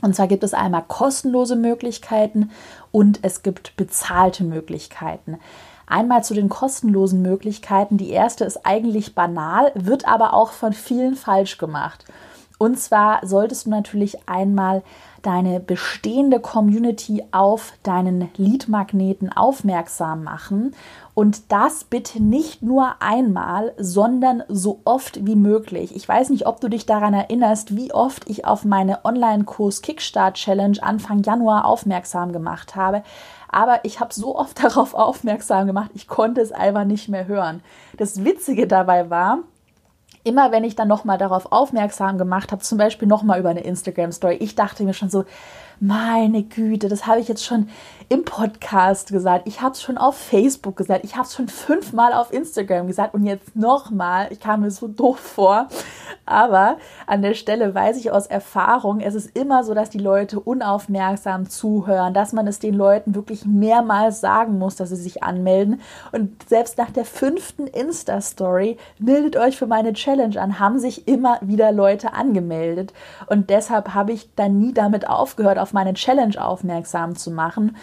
Und 0.06 0.16
zwar 0.16 0.28
gibt 0.28 0.44
es 0.44 0.54
einmal 0.54 0.84
kostenlose 0.88 1.56
Möglichkeiten 1.56 2.52
und 2.92 3.22
es 3.24 3.42
gibt 3.42 3.76
bezahlte 3.76 4.44
Möglichkeiten. 4.44 5.40
Einmal 5.88 6.24
zu 6.24 6.36
den 6.36 6.48
kostenlosen 6.48 7.24
Möglichkeiten. 7.24 7.98
Die 7.98 8.12
erste 8.12 8.46
ist 8.46 8.68
eigentlich 8.68 9.16
banal, 9.16 9.72
wird 9.74 10.08
aber 10.08 10.36
auch 10.36 10.52
von 10.52 10.74
vielen 10.74 11.16
falsch 11.16 11.58
gemacht. 11.58 12.06
Und 12.58 12.80
zwar 12.80 13.26
solltest 13.26 13.66
du 13.66 13.70
natürlich 13.70 14.30
einmal 14.30 14.82
deine 15.22 15.60
bestehende 15.60 16.40
Community 16.40 17.24
auf 17.32 17.74
deinen 17.84 18.30
Lead-Magneten 18.38 19.32
aufmerksam 19.32 20.24
machen. 20.24 20.74
Und 21.14 21.52
das 21.52 21.84
bitte 21.84 22.22
nicht 22.22 22.62
nur 22.62 23.02
einmal, 23.02 23.74
sondern 23.78 24.44
so 24.48 24.82
oft 24.86 25.26
wie 25.26 25.36
möglich. 25.36 25.96
Ich 25.96 26.08
weiß 26.08 26.30
nicht, 26.30 26.46
ob 26.46 26.62
du 26.62 26.70
dich 26.70 26.86
daran 26.86 27.14
erinnerst, 27.14 27.76
wie 27.76 27.94
oft 27.94 28.30
ich 28.30 28.46
auf 28.46 28.64
meine 28.66 29.04
Online-Kurs 29.04 29.82
Kickstart 29.82 30.36
Challenge 30.36 30.78
Anfang 30.82 31.24
Januar 31.24 31.66
aufmerksam 31.66 32.32
gemacht 32.32 32.76
habe. 32.76 33.04
Aber 33.50 33.80
ich 33.84 34.00
habe 34.00 34.14
so 34.14 34.38
oft 34.38 34.64
darauf 34.64 34.94
aufmerksam 34.94 35.68
gemacht, 35.68 35.92
ich 35.94 36.08
konnte 36.08 36.42
es 36.42 36.52
einfach 36.52 36.86
nicht 36.86 37.10
mehr 37.10 37.28
hören. 37.28 37.62
Das 37.98 38.24
Witzige 38.24 38.68
dabei 38.68 39.10
war, 39.10 39.40
immer 40.26 40.52
wenn 40.52 40.64
ich 40.64 40.76
dann 40.76 40.88
nochmal 40.88 41.18
darauf 41.18 41.52
aufmerksam 41.52 42.18
gemacht 42.18 42.52
habe, 42.52 42.62
zum 42.62 42.78
Beispiel 42.78 43.08
nochmal 43.08 43.40
über 43.40 43.50
eine 43.50 43.62
Instagram-Story, 43.62 44.36
ich 44.36 44.56
dachte 44.56 44.84
mir 44.84 44.94
schon 44.94 45.10
so, 45.10 45.24
meine 45.80 46.44
Güte, 46.44 46.90
das 46.90 47.06
habe 47.06 47.20
ich 47.20 47.28
jetzt 47.28 47.46
schon 47.46 47.70
im 48.10 48.24
Podcast 48.24 49.12
gesagt, 49.12 49.48
ich 49.48 49.62
habe 49.62 49.74
es 49.74 49.82
schon 49.82 49.98
auf 49.98 50.16
Facebook 50.16 50.76
gesagt, 50.76 51.04
ich 51.04 51.16
habe 51.16 51.26
es 51.26 51.34
schon 51.34 51.48
fünfmal 51.48 52.14
auf 52.14 52.32
Instagram 52.32 52.88
gesagt 52.88 53.14
und 53.14 53.26
jetzt 53.26 53.56
nochmal. 53.56 54.28
Ich 54.32 54.40
kam 54.40 54.62
mir 54.62 54.72
so 54.72 54.88
doof 54.88 55.20
vor. 55.20 55.68
Aber 56.26 56.78
an 57.06 57.22
der 57.22 57.36
Stelle 57.36 57.74
weiß 57.74 57.98
ich 57.98 58.12
aus 58.12 58.26
Erfahrung, 58.26 59.00
es 59.00 59.14
ist 59.14 59.38
immer 59.38 59.64
so, 59.64 59.74
dass 59.74 59.92
die 59.92 60.00
Leute 60.00 60.40
unaufmerksam 60.40 61.50
zuhören, 61.50 62.14
dass 62.14 62.34
man 62.34 62.48
es 62.48 62.60
den 62.60 62.74
Leuten 62.74 63.14
wirklich 63.14 63.46
mehrmals 63.46 64.22
sagen 64.22 64.58
muss, 64.58 64.76
dass 64.76 64.90
sie 64.90 64.96
sich 64.96 65.22
anmelden. 65.24 65.82
Und 66.12 66.48
selbst 66.50 66.78
nach 66.78 66.90
der 66.90 67.06
fünften 67.06 67.68
Insta-Story, 67.68 68.78
meldet 68.98 69.38
euch 69.38 69.58
für 69.58 69.68
meine 69.68 69.94
Challenge 69.94 70.42
an, 70.42 70.60
haben 70.60 70.80
sich 70.80 71.08
immer 71.08 71.38
wieder 71.42 71.72
Leute 71.72 72.14
angemeldet. 72.14 72.94
Und 73.28 73.50
deshalb 73.50 73.94
habe 73.94 74.12
ich 74.12 74.34
dann 74.36 74.58
nie 74.58 74.74
damit 74.74 75.08
aufgehört, 75.08 75.60
auf 75.60 75.74
meine 75.74 75.94
Challenge 75.94 76.44
aufmerksam 76.44 77.16
zu 77.16 77.30
machen. 77.30 77.76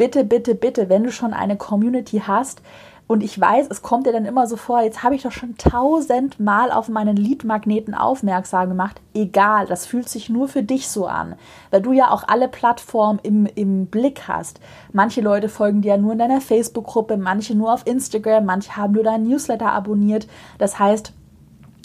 Bitte, 0.00 0.24
bitte, 0.24 0.54
bitte, 0.54 0.88
wenn 0.88 1.04
du 1.04 1.12
schon 1.12 1.34
eine 1.34 1.58
Community 1.58 2.22
hast, 2.26 2.62
und 3.06 3.22
ich 3.22 3.38
weiß, 3.38 3.66
es 3.68 3.82
kommt 3.82 4.06
dir 4.06 4.12
dann 4.12 4.24
immer 4.24 4.46
so 4.46 4.56
vor, 4.56 4.80
jetzt 4.80 5.02
habe 5.02 5.14
ich 5.14 5.24
doch 5.24 5.30
schon 5.30 5.58
tausendmal 5.58 6.72
auf 6.72 6.88
meinen 6.88 7.16
Lead-Magneten 7.18 7.92
aufmerksam 7.92 8.70
gemacht. 8.70 9.02
Egal, 9.12 9.66
das 9.66 9.84
fühlt 9.84 10.08
sich 10.08 10.30
nur 10.30 10.48
für 10.48 10.62
dich 10.62 10.88
so 10.88 11.06
an, 11.06 11.34
weil 11.70 11.82
du 11.82 11.92
ja 11.92 12.12
auch 12.12 12.22
alle 12.28 12.48
Plattformen 12.48 13.18
im, 13.22 13.44
im 13.44 13.88
Blick 13.88 14.26
hast. 14.26 14.58
Manche 14.94 15.20
Leute 15.20 15.50
folgen 15.50 15.82
dir 15.82 15.88
ja 15.88 15.96
nur 15.98 16.12
in 16.12 16.18
deiner 16.18 16.40
Facebook-Gruppe, 16.40 17.18
manche 17.18 17.54
nur 17.54 17.74
auf 17.74 17.86
Instagram, 17.86 18.46
manche 18.46 18.74
haben 18.74 18.94
nur 18.94 19.04
deinen 19.04 19.28
Newsletter 19.28 19.70
abonniert. 19.70 20.26
Das 20.56 20.78
heißt, 20.78 21.12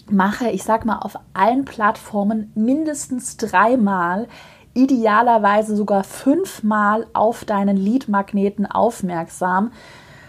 mache, 0.10 0.49
ich 0.51 0.63
sag 0.63 0.86
mal, 0.86 0.99
auf 0.99 1.19
allen 1.34 1.65
Plattformen 1.65 2.49
mindestens 2.56 3.36
dreimal 3.36 4.28
idealerweise 4.76 5.76
sogar 5.76 6.04
fünfmal 6.04 7.08
auf 7.14 7.46
deinen 7.46 7.78
Lead-Magneten 7.78 8.68
aufmerksam. 8.68 9.72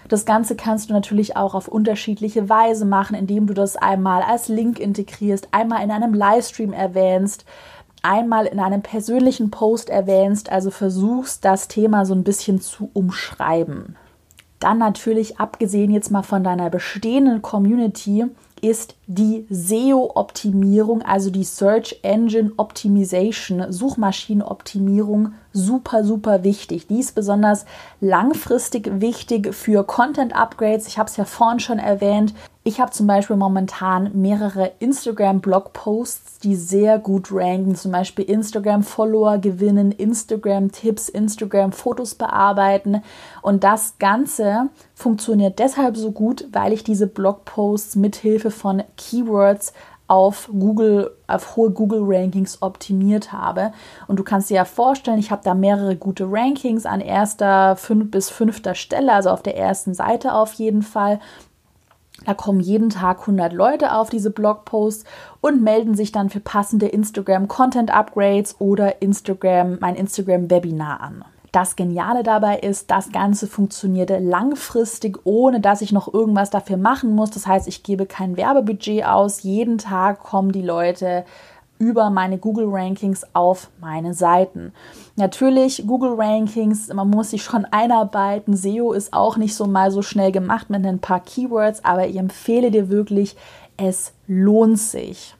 Das 0.08 0.24
Ganze 0.24 0.54
kannst 0.54 0.88
du 0.88 0.94
natürlich 0.94 1.36
auch 1.36 1.54
auf 1.54 1.68
unterschiedliche 1.68 2.48
Weise 2.48 2.84
machen, 2.84 3.16
indem 3.16 3.46
du 3.46 3.54
das 3.54 3.76
einmal 3.76 4.22
als 4.22 4.48
Link 4.48 4.78
integrierst, 4.78 5.48
einmal 5.50 5.82
in 5.82 5.90
einem 5.90 6.14
Livestream 6.14 6.72
erwähnst, 6.72 7.44
einmal 8.02 8.46
in 8.46 8.60
einem 8.60 8.82
persönlichen 8.82 9.50
Post 9.50 9.90
erwähnst, 9.90 10.50
also 10.50 10.70
versuchst 10.70 11.44
das 11.44 11.66
Thema 11.66 12.06
so 12.06 12.14
ein 12.14 12.22
bisschen 12.22 12.60
zu 12.60 12.88
umschreiben. 12.92 13.96
Dann 14.60 14.78
natürlich, 14.78 15.40
abgesehen 15.40 15.90
jetzt 15.90 16.10
mal 16.10 16.22
von 16.22 16.44
deiner 16.44 16.70
bestehenden 16.70 17.42
Community, 17.42 18.26
ist 18.60 18.96
die 19.06 19.46
SEO-Optimierung, 19.50 21.02
also 21.02 21.30
die 21.30 21.44
Search 21.44 22.00
Engine 22.02 22.52
Optimization, 22.56 23.70
Suchmaschinenoptimierung, 23.72 25.34
super, 25.56 26.04
super 26.04 26.44
wichtig. 26.44 26.86
Die 26.86 27.00
ist 27.00 27.14
besonders 27.14 27.64
langfristig 28.00 29.00
wichtig 29.00 29.54
für 29.54 29.84
Content-Upgrades. 29.84 30.86
Ich 30.86 30.98
habe 30.98 31.08
es 31.08 31.16
ja 31.16 31.24
vorhin 31.24 31.60
schon 31.60 31.78
erwähnt. 31.78 32.34
Ich 32.62 32.80
habe 32.80 32.90
zum 32.90 33.06
Beispiel 33.06 33.36
momentan 33.36 34.10
mehrere 34.14 34.72
Instagram-Blog-Posts, 34.80 36.40
die 36.40 36.56
sehr 36.56 36.98
gut 36.98 37.28
ranken. 37.30 37.76
Zum 37.76 37.92
Beispiel 37.92 38.24
Instagram-Follower 38.24 39.38
gewinnen, 39.38 39.92
Instagram-Tipps, 39.92 41.08
Instagram-Fotos 41.08 42.16
bearbeiten. 42.16 43.02
Und 43.40 43.62
das 43.62 43.98
Ganze 43.98 44.68
funktioniert 44.94 45.60
deshalb 45.60 45.96
so 45.96 46.10
gut, 46.10 46.48
weil 46.52 46.72
ich 46.72 46.82
diese 46.82 47.06
Blog-Posts 47.06 47.96
mithilfe 47.96 48.50
von 48.50 48.82
Keywords 48.96 49.72
auf 50.08 50.48
Google, 50.52 51.10
auf 51.26 51.56
hohe 51.56 51.70
Google-Rankings 51.70 52.62
optimiert 52.62 53.32
habe. 53.32 53.72
Und 54.06 54.18
du 54.18 54.24
kannst 54.24 54.50
dir 54.50 54.54
ja 54.54 54.64
vorstellen, 54.64 55.18
ich 55.18 55.30
habe 55.30 55.42
da 55.44 55.54
mehrere 55.54 55.96
gute 55.96 56.26
Rankings 56.30 56.86
an 56.86 57.00
erster 57.00 57.76
fünf 57.76 58.10
bis 58.10 58.30
fünfter 58.30 58.74
Stelle, 58.74 59.12
also 59.12 59.30
auf 59.30 59.42
der 59.42 59.56
ersten 59.56 59.94
Seite 59.94 60.34
auf 60.34 60.52
jeden 60.54 60.82
Fall. 60.82 61.20
Da 62.24 62.34
kommen 62.34 62.60
jeden 62.60 62.90
Tag 62.90 63.20
100 63.20 63.52
Leute 63.52 63.92
auf 63.94 64.08
diese 64.08 64.30
Blogposts 64.30 65.04
und 65.40 65.62
melden 65.62 65.94
sich 65.94 66.12
dann 66.12 66.30
für 66.30 66.40
passende 66.40 66.88
Instagram 66.88 67.46
Content 67.46 67.94
Upgrades 67.94 68.56
oder 68.58 69.02
Instagram, 69.02 69.78
mein 69.80 69.96
Instagram 69.96 70.50
Webinar 70.50 71.00
an. 71.00 71.24
Das 71.56 71.74
Geniale 71.74 72.22
dabei 72.22 72.58
ist, 72.58 72.90
das 72.90 73.12
Ganze 73.12 73.46
funktioniert 73.46 74.12
langfristig, 74.20 75.20
ohne 75.24 75.58
dass 75.58 75.80
ich 75.80 75.90
noch 75.90 76.12
irgendwas 76.12 76.50
dafür 76.50 76.76
machen 76.76 77.14
muss. 77.14 77.30
Das 77.30 77.46
heißt, 77.46 77.66
ich 77.66 77.82
gebe 77.82 78.04
kein 78.04 78.36
Werbebudget 78.36 79.06
aus. 79.06 79.42
Jeden 79.42 79.78
Tag 79.78 80.22
kommen 80.22 80.52
die 80.52 80.60
Leute 80.60 81.24
über 81.78 82.10
meine 82.10 82.36
Google 82.36 82.66
Rankings 82.68 83.24
auf 83.32 83.70
meine 83.80 84.12
Seiten. 84.12 84.74
Natürlich 85.16 85.86
Google 85.86 86.16
Rankings, 86.18 86.92
man 86.92 87.08
muss 87.08 87.30
sich 87.30 87.42
schon 87.42 87.64
einarbeiten. 87.64 88.54
SEO 88.54 88.92
ist 88.92 89.14
auch 89.14 89.38
nicht 89.38 89.54
so 89.54 89.66
mal 89.66 89.90
so 89.90 90.02
schnell 90.02 90.32
gemacht 90.32 90.68
mit 90.68 90.84
ein 90.84 90.98
paar 90.98 91.20
Keywords, 91.20 91.82
aber 91.86 92.06
ich 92.06 92.18
empfehle 92.18 92.70
dir 92.70 92.90
wirklich, 92.90 93.34
es 93.78 94.12
lohnt 94.26 94.78
sich. 94.78 95.34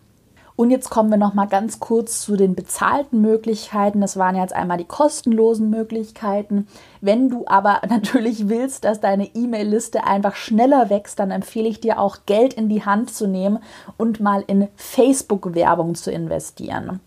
Und 0.56 0.70
jetzt 0.70 0.88
kommen 0.88 1.10
wir 1.10 1.18
noch 1.18 1.34
mal 1.34 1.46
ganz 1.46 1.80
kurz 1.80 2.22
zu 2.22 2.34
den 2.34 2.54
bezahlten 2.54 3.20
Möglichkeiten. 3.20 4.00
Das 4.00 4.16
waren 4.16 4.36
jetzt 4.36 4.54
einmal 4.54 4.78
die 4.78 4.84
kostenlosen 4.84 5.68
Möglichkeiten. 5.68 6.66
Wenn 7.02 7.28
du 7.28 7.44
aber 7.46 7.82
natürlich 7.88 8.48
willst, 8.48 8.84
dass 8.84 9.00
deine 9.00 9.26
E-Mail-Liste 9.34 10.04
einfach 10.04 10.34
schneller 10.34 10.88
wächst, 10.88 11.18
dann 11.18 11.30
empfehle 11.30 11.68
ich 11.68 11.80
dir 11.80 12.00
auch 12.00 12.18
Geld 12.24 12.54
in 12.54 12.70
die 12.70 12.84
Hand 12.84 13.12
zu 13.14 13.26
nehmen 13.26 13.58
und 13.98 14.20
mal 14.20 14.42
in 14.46 14.68
Facebook-Werbung 14.76 15.94
zu 15.94 16.10
investieren. 16.10 17.00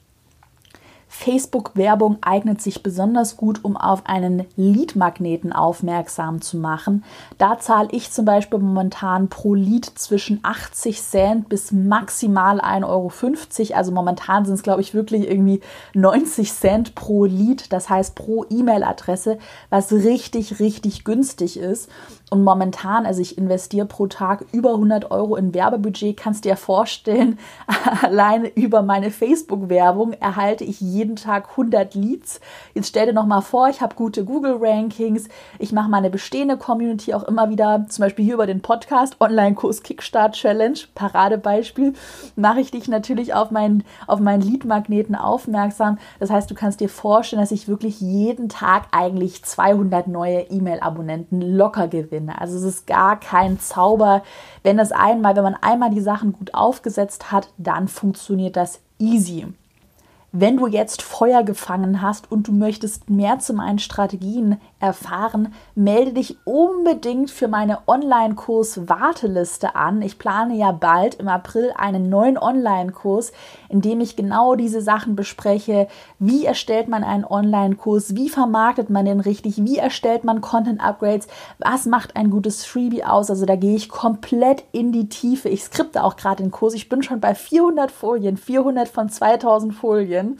Facebook-Werbung 1.09 2.19
eignet 2.21 2.61
sich 2.61 2.83
besonders 2.83 3.35
gut, 3.35 3.65
um 3.65 3.75
auf 3.75 4.05
einen 4.05 4.45
Lead-Magneten 4.55 5.51
aufmerksam 5.51 6.39
zu 6.39 6.57
machen. 6.57 7.03
Da 7.39 7.57
zahle 7.59 7.89
ich 7.91 8.11
zum 8.11 8.25
Beispiel 8.25 8.59
momentan 8.59 9.27
pro 9.27 9.55
Lead 9.55 9.85
zwischen 9.85 10.39
80 10.43 11.01
Cent 11.01 11.49
bis 11.49 11.71
maximal 11.71 12.61
1,50 12.61 12.85
Euro. 12.87 13.11
Also 13.75 13.91
momentan 13.91 14.45
sind 14.45 14.53
es, 14.53 14.63
glaube 14.63 14.81
ich, 14.81 14.93
wirklich 14.93 15.27
irgendwie 15.27 15.61
90 15.95 16.53
Cent 16.53 16.95
pro 16.95 17.25
Lead, 17.25 17.73
das 17.73 17.89
heißt 17.89 18.13
pro 18.13 18.45
E-Mail-Adresse, 18.49 19.39
was 19.71 19.91
richtig, 19.91 20.59
richtig 20.59 21.03
günstig 21.03 21.57
ist. 21.57 21.89
Und 22.29 22.43
momentan, 22.43 23.07
also 23.07 23.21
ich 23.21 23.37
investiere 23.37 23.87
pro 23.87 24.05
Tag 24.05 24.45
über 24.51 24.73
100 24.73 25.09
Euro 25.09 25.35
in 25.35 25.53
Werbebudget, 25.53 26.15
kannst 26.15 26.45
dir 26.45 26.55
vorstellen, 26.55 27.39
alleine 28.01 28.49
über 28.49 28.83
meine 28.83 29.09
Facebook-Werbung 29.09 30.13
erhalte 30.13 30.63
ich 30.63 30.79
jeden 30.79 31.15
Tag 31.15 31.49
100 31.51 31.95
Leads. 31.95 32.39
Jetzt 32.75 32.89
stell 32.89 33.07
dir 33.07 33.13
noch 33.13 33.25
mal 33.25 33.41
vor, 33.41 33.69
ich 33.69 33.81
habe 33.81 33.95
gute 33.95 34.25
Google-Rankings, 34.25 35.27
ich 35.57 35.71
mache 35.71 35.89
meine 35.89 36.11
bestehende 36.11 36.57
Community 36.57 37.15
auch 37.15 37.23
immer 37.23 37.49
wieder, 37.49 37.85
zum 37.89 38.03
Beispiel 38.03 38.25
hier 38.25 38.35
über 38.35 38.47
den 38.47 38.61
Podcast, 38.61 39.19
Online-Kurs 39.19 39.81
Kickstart 39.81 40.35
Challenge, 40.35 40.77
Paradebeispiel, 40.93 41.93
mache 42.35 42.59
ich 42.59 42.69
dich 42.69 42.87
natürlich 42.87 43.33
auf 43.33 43.49
meinen, 43.49 43.83
auf 44.05 44.19
meinen 44.19 44.41
Lead-Magneten 44.41 45.15
aufmerksam. 45.15 45.97
Das 46.19 46.29
heißt, 46.29 46.49
du 46.51 46.53
kannst 46.53 46.79
dir 46.79 46.89
vorstellen, 46.89 47.41
dass 47.41 47.51
ich 47.51 47.67
wirklich 47.67 47.99
jeden 48.01 48.49
Tag 48.49 48.83
eigentlich 48.91 49.43
200 49.43 50.07
neue 50.07 50.41
E-Mail-Abonnenten 50.41 51.41
locker 51.41 51.87
gewinne 51.87 52.18
finde. 52.19 52.39
Also 52.39 52.57
es 52.57 52.63
ist 52.63 52.87
gar 52.87 53.19
kein 53.19 53.59
Zauber. 53.59 54.23
Wenn 54.63 54.77
das 54.77 54.91
einmal, 54.91 55.35
wenn 55.35 55.43
man 55.43 55.55
einmal 55.55 55.89
die 55.89 56.01
Sachen 56.01 56.33
gut 56.33 56.53
aufgesetzt 56.53 57.31
hat, 57.31 57.49
dann 57.57 57.87
funktioniert 57.87 58.55
das 58.55 58.81
easy. 58.99 59.47
Wenn 60.31 60.57
du 60.57 60.67
jetzt 60.67 61.01
Feuer 61.01 61.43
gefangen 61.43 62.03
hast 62.03 62.31
und 62.31 62.47
du 62.47 62.51
möchtest 62.51 63.09
mehr 63.09 63.39
zu 63.39 63.53
meinen 63.53 63.79
Strategien 63.79 64.59
erfahren, 64.79 65.53
melde 65.75 66.13
dich 66.13 66.37
unbedingt 66.45 67.31
für 67.31 67.47
meine 67.47 67.79
Online-Kurs-Warteliste 67.87 69.75
an. 69.75 70.01
Ich 70.01 70.17
plane 70.17 70.55
ja 70.55 70.71
bald 70.71 71.15
im 71.15 71.27
April 71.27 71.73
einen 71.77 72.09
neuen 72.09 72.37
Online-Kurs, 72.37 73.31
in 73.67 73.81
dem 73.81 73.99
ich 73.99 74.15
genau 74.15 74.55
diese 74.55 74.81
Sachen 74.81 75.15
bespreche. 75.15 75.87
Wie 76.17 76.45
erstellt 76.45 76.87
man 76.87 77.03
einen 77.03 77.25
Online-Kurs? 77.25 78.15
Wie 78.15 78.29
vermarktet 78.29 78.89
man 78.89 79.05
den 79.05 79.19
richtig? 79.19 79.63
Wie 79.63 79.77
erstellt 79.77 80.23
man 80.23 80.41
Content-Upgrades? 80.41 81.27
Was 81.59 81.85
macht 81.85 82.15
ein 82.15 82.29
gutes 82.29 82.65
Freebie 82.65 83.03
aus? 83.03 83.29
Also 83.29 83.45
da 83.45 83.55
gehe 83.55 83.75
ich 83.75 83.89
komplett 83.89 84.63
in 84.71 84.91
die 84.91 85.09
Tiefe. 85.09 85.49
Ich 85.49 85.63
skripte 85.63 86.03
auch 86.03 86.15
gerade 86.15 86.41
den 86.41 86.51
Kurs. 86.51 86.73
Ich 86.73 86.87
bin 86.87 87.03
schon 87.03 87.19
bei 87.19 87.35
400 87.35 87.91
Folien, 87.91 88.37
400 88.37 88.87
von 88.87 89.09
2000 89.09 89.73
Folien. 89.73 90.37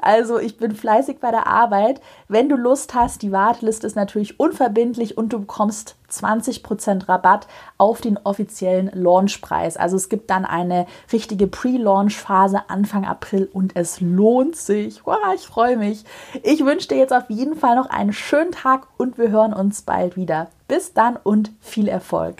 Also 0.00 0.38
ich 0.38 0.56
bin 0.56 0.74
fleißig 0.74 1.18
bei 1.20 1.30
der 1.30 1.46
Arbeit. 1.46 2.00
Wenn 2.32 2.48
du 2.48 2.56
Lust 2.56 2.94
hast, 2.94 3.20
die 3.20 3.30
Warteliste 3.30 3.86
ist 3.86 3.94
natürlich 3.94 4.40
unverbindlich 4.40 5.18
und 5.18 5.34
du 5.34 5.40
bekommst 5.40 5.96
20% 6.10 7.06
Rabatt 7.06 7.46
auf 7.76 8.00
den 8.00 8.16
offiziellen 8.24 8.90
Launchpreis. 8.94 9.76
Also 9.76 9.96
es 9.96 10.08
gibt 10.08 10.30
dann 10.30 10.46
eine 10.46 10.86
richtige 11.12 11.46
Pre-Launch-Phase 11.46 12.70
Anfang 12.70 13.04
April 13.04 13.50
und 13.52 13.76
es 13.76 14.00
lohnt 14.00 14.56
sich. 14.56 15.04
Wow, 15.04 15.18
ich 15.34 15.42
freue 15.42 15.76
mich. 15.76 16.04
Ich 16.42 16.64
wünsche 16.64 16.88
dir 16.88 16.96
jetzt 16.96 17.12
auf 17.12 17.28
jeden 17.28 17.54
Fall 17.54 17.76
noch 17.76 17.90
einen 17.90 18.14
schönen 18.14 18.52
Tag 18.52 18.86
und 18.96 19.18
wir 19.18 19.28
hören 19.28 19.52
uns 19.52 19.82
bald 19.82 20.16
wieder. 20.16 20.48
Bis 20.68 20.94
dann 20.94 21.18
und 21.22 21.52
viel 21.60 21.86
Erfolg. 21.86 22.36